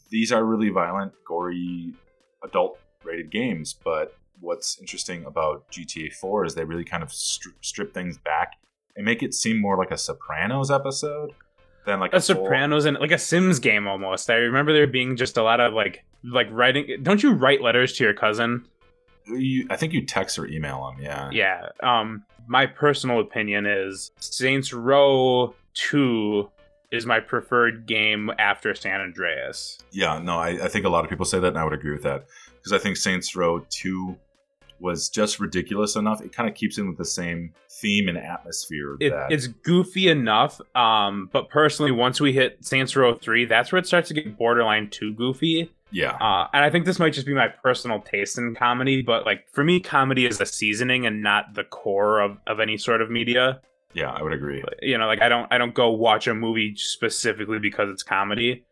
[0.10, 1.94] these are really violent, gory,
[2.44, 3.74] adult rated games.
[3.74, 8.54] But what's interesting about GTA 4 is they really kind of stri- strip things back
[8.96, 11.32] and make it seem more like a Sopranos episode
[11.86, 14.30] than like A full- Sopranos and like a Sims game almost.
[14.30, 17.00] I remember there being just a lot of like like writing.
[17.02, 18.66] Don't you write letters to your cousin?
[19.28, 21.04] You, I think you text or email them.
[21.04, 21.30] Yeah.
[21.32, 21.70] Yeah.
[21.84, 26.50] Um, my personal opinion is Saints Row Two
[26.92, 29.78] is my preferred game after San Andreas.
[29.92, 30.20] Yeah.
[30.20, 32.04] No, I, I think a lot of people say that, and I would agree with
[32.04, 32.26] that
[32.58, 34.18] because I think Saints Row Two
[34.82, 36.22] was just ridiculous enough.
[36.22, 38.98] It kind of keeps in with the same theme and atmosphere.
[39.00, 43.72] It, that it's goofy enough, um, but personally, once we hit Saints Row Three, that's
[43.72, 45.72] where it starts to get borderline too goofy.
[45.92, 46.12] yeah.
[46.16, 49.50] Uh, and I think this might just be my personal taste in comedy, but like
[49.52, 53.10] for me, comedy is a seasoning and not the core of, of any sort of
[53.10, 53.62] media.
[53.94, 54.64] Yeah, I would agree.
[54.84, 58.64] you know like i don't i don't go watch a movie specifically because it's comedy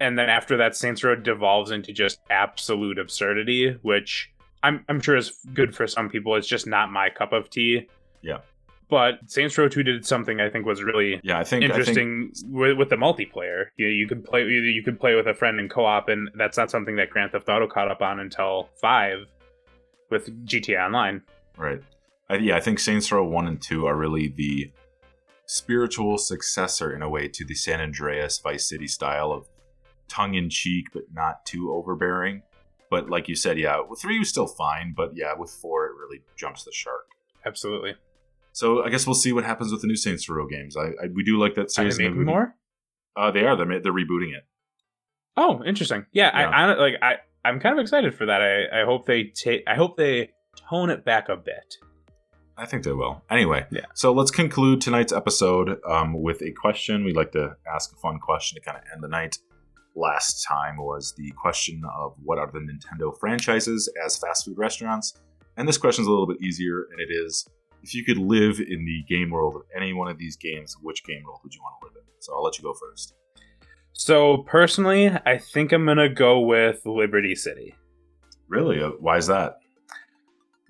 [0.00, 4.30] and then after that saints row devolves into just absolute absurdity which
[4.62, 7.88] i'm i'm sure is good for some people it's just not my cup of tea
[8.22, 8.38] Yeah.
[8.88, 11.78] but Saints Row 2 did something I think was really Yeah, I think I think
[11.78, 13.66] interesting with, with the multiplayer.
[13.76, 16.56] You, you could play you, you could play with a friend in co-op, and that's
[16.56, 19.26] not something that Grand Theft Auto caught up on until five
[20.10, 21.22] with GTA Online.
[21.56, 21.80] Right.
[22.30, 24.72] I, yeah, I think Saints Row 1 and 2 are really the
[25.46, 29.46] spiritual successor, in a way, to the San Andreas Vice City style of
[30.08, 32.42] tongue in cheek, but not too overbearing.
[32.90, 35.92] But like you said, yeah, with 3 was still fine, but yeah, with 4, it
[36.00, 37.06] really jumps the shark.
[37.44, 37.94] Absolutely.
[38.52, 40.76] So I guess we'll see what happens with the new Saints Row games.
[40.76, 41.96] I, I we do like that Are series.
[41.98, 42.54] they making more?
[43.16, 43.56] Uh, they are.
[43.56, 44.44] They're, they're rebooting it.
[45.36, 46.06] Oh, interesting.
[46.12, 46.48] Yeah, Yeah.
[46.50, 48.42] I, I like I I'm kind of excited for that.
[48.42, 50.30] I I hope they take I hope they
[50.68, 51.76] tone it back a bit.
[52.56, 53.22] I think they will.
[53.30, 53.82] Anyway, Yeah.
[53.94, 57.04] so let's conclude tonight's episode um, with a question.
[57.04, 59.38] We'd like to ask a fun question to kind of end the night.
[59.98, 65.14] Last time was the question of what are the Nintendo franchises as fast food restaurants?
[65.56, 67.48] And this question is a little bit easier, and it is
[67.82, 71.02] if you could live in the game world of any one of these games, which
[71.04, 72.02] game world would you want to live in?
[72.20, 73.14] So I'll let you go first.
[73.92, 77.74] So personally, I think I'm gonna go with Liberty City.
[78.46, 78.80] Really?
[78.80, 79.58] Uh, Why is that?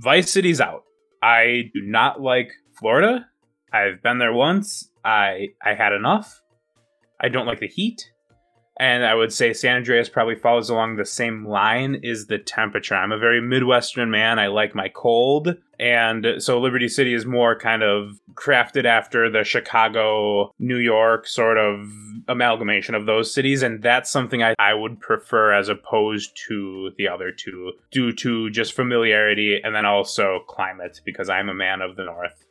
[0.01, 0.85] Vice City's out.
[1.23, 3.27] I do not like Florida.
[3.75, 4.91] I've been there once.
[5.05, 6.41] I I had enough.
[7.21, 8.11] I don't like the heat.
[8.81, 12.95] And I would say San Andreas probably follows along the same line is the temperature.
[12.95, 14.39] I'm a very Midwestern man.
[14.39, 15.57] I like my cold.
[15.81, 21.59] And so Liberty City is more kind of crafted after the Chicago, New York sort
[21.59, 21.89] of
[22.29, 23.63] amalgamation of those cities.
[23.63, 28.49] And that's something I, I would prefer as opposed to the other two due to
[28.51, 32.45] just familiarity and then also climate because I'm a man of the North.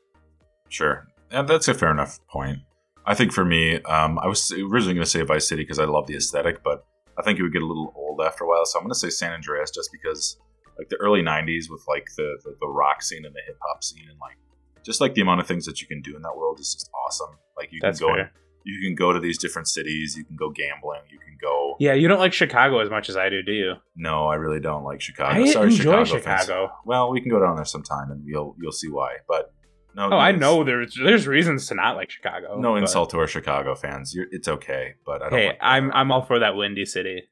[0.68, 1.08] Sure.
[1.32, 2.60] And that's a fair enough point.
[3.08, 5.86] I think for me, um, I was originally going to say Vice City because I
[5.86, 6.86] love the aesthetic, but
[7.18, 8.66] I think it would get a little old after a while.
[8.66, 10.38] So I'm going to say San Andreas just because,
[10.78, 13.82] like, the early 90s with, like, the, the, the rock scene and the hip hop
[13.84, 14.36] scene and, like,
[14.84, 16.90] just, like, the amount of things that you can do in that world is just
[17.06, 17.38] awesome.
[17.56, 18.32] Like, you That's can go fair.
[18.66, 21.76] you can go to these different cities, you can go gambling, you can go.
[21.80, 23.74] Yeah, you don't like Chicago as much as I do, do you?
[23.96, 25.42] No, I really don't like Chicago.
[25.42, 26.20] I Sorry, enjoy Chicago.
[26.20, 26.70] Chicago.
[26.86, 29.18] Well, we can go down there sometime and you'll you'll see why.
[29.28, 29.54] But
[29.98, 32.58] no, Oh, I know there's there's reasons to not like Chicago.
[32.60, 34.14] No but- insult to our Chicago fans.
[34.16, 35.40] You're, it's okay, but I don't.
[35.40, 37.24] Hey, like I'm I'm all for that windy city.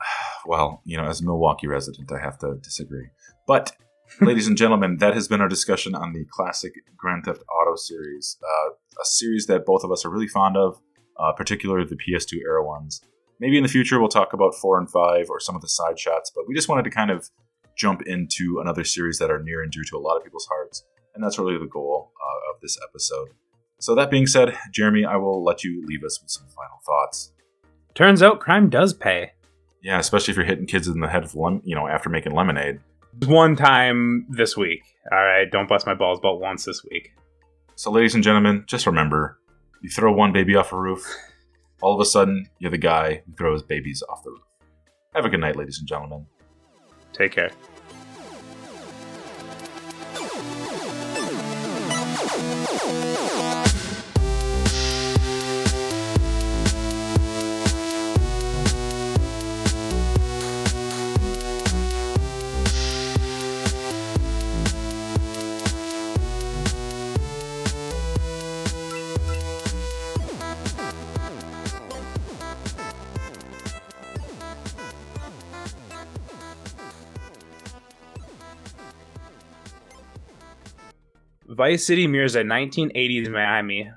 [0.46, 3.08] well, you know, as a Milwaukee resident, I have to disagree.
[3.46, 3.72] But,
[4.20, 8.38] ladies and gentlemen, that has been our discussion on the classic Grand Theft Auto series,
[8.42, 10.80] uh, a series that both of us are really fond of,
[11.18, 13.00] uh, particularly the PS2 era ones.
[13.40, 15.98] Maybe in the future we'll talk about four and five or some of the side
[15.98, 17.28] shots, but we just wanted to kind of
[17.76, 20.84] jump into another series that are near and dear to a lot of people's hearts,
[21.14, 23.28] and that's really the goal uh, of this episode.
[23.80, 27.32] So that being said, Jeremy, I will let you leave us with some final thoughts.
[27.94, 29.32] Turns out crime does pay.
[29.82, 32.34] Yeah, especially if you're hitting kids in the head with lem- you know after making
[32.34, 32.80] lemonade.
[33.26, 34.82] One time this week.
[35.10, 37.12] All right, don't bust my balls but once this week.
[37.74, 39.38] So, ladies and gentlemen, just remember:
[39.82, 41.04] you throw one baby off a roof,
[41.82, 44.42] all of a sudden you're the guy who throws babies off the roof.
[45.14, 46.26] Have a good night, ladies and gentlemen.
[47.12, 47.50] Take care.
[52.64, 53.41] ハハハハ!
[81.62, 83.88] Vice City mirrors a 1980s Miami.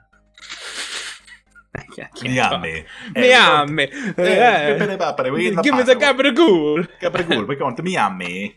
[1.76, 2.62] I can't talk.
[2.62, 2.86] Miami.
[3.16, 3.88] Miami.
[3.88, 6.88] Give me the gabagool.
[7.02, 7.48] Gabagool.
[7.48, 8.56] We're going to Miami.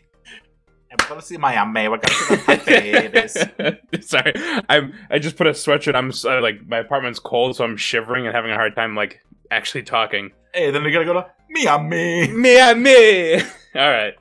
[0.91, 1.87] And we're going to see Miami.
[1.87, 4.07] We're going to see the potatoes.
[4.07, 4.33] Sorry,
[4.69, 4.93] I'm.
[5.09, 5.95] I just put a sweatshirt.
[5.95, 9.21] I'm uh, like my apartment's cold, so I'm shivering and having a hard time like
[9.49, 10.29] actually talking.
[10.53, 12.31] Hey, then we gotta go to Miami.
[12.31, 13.41] Miami.
[13.75, 14.13] All right.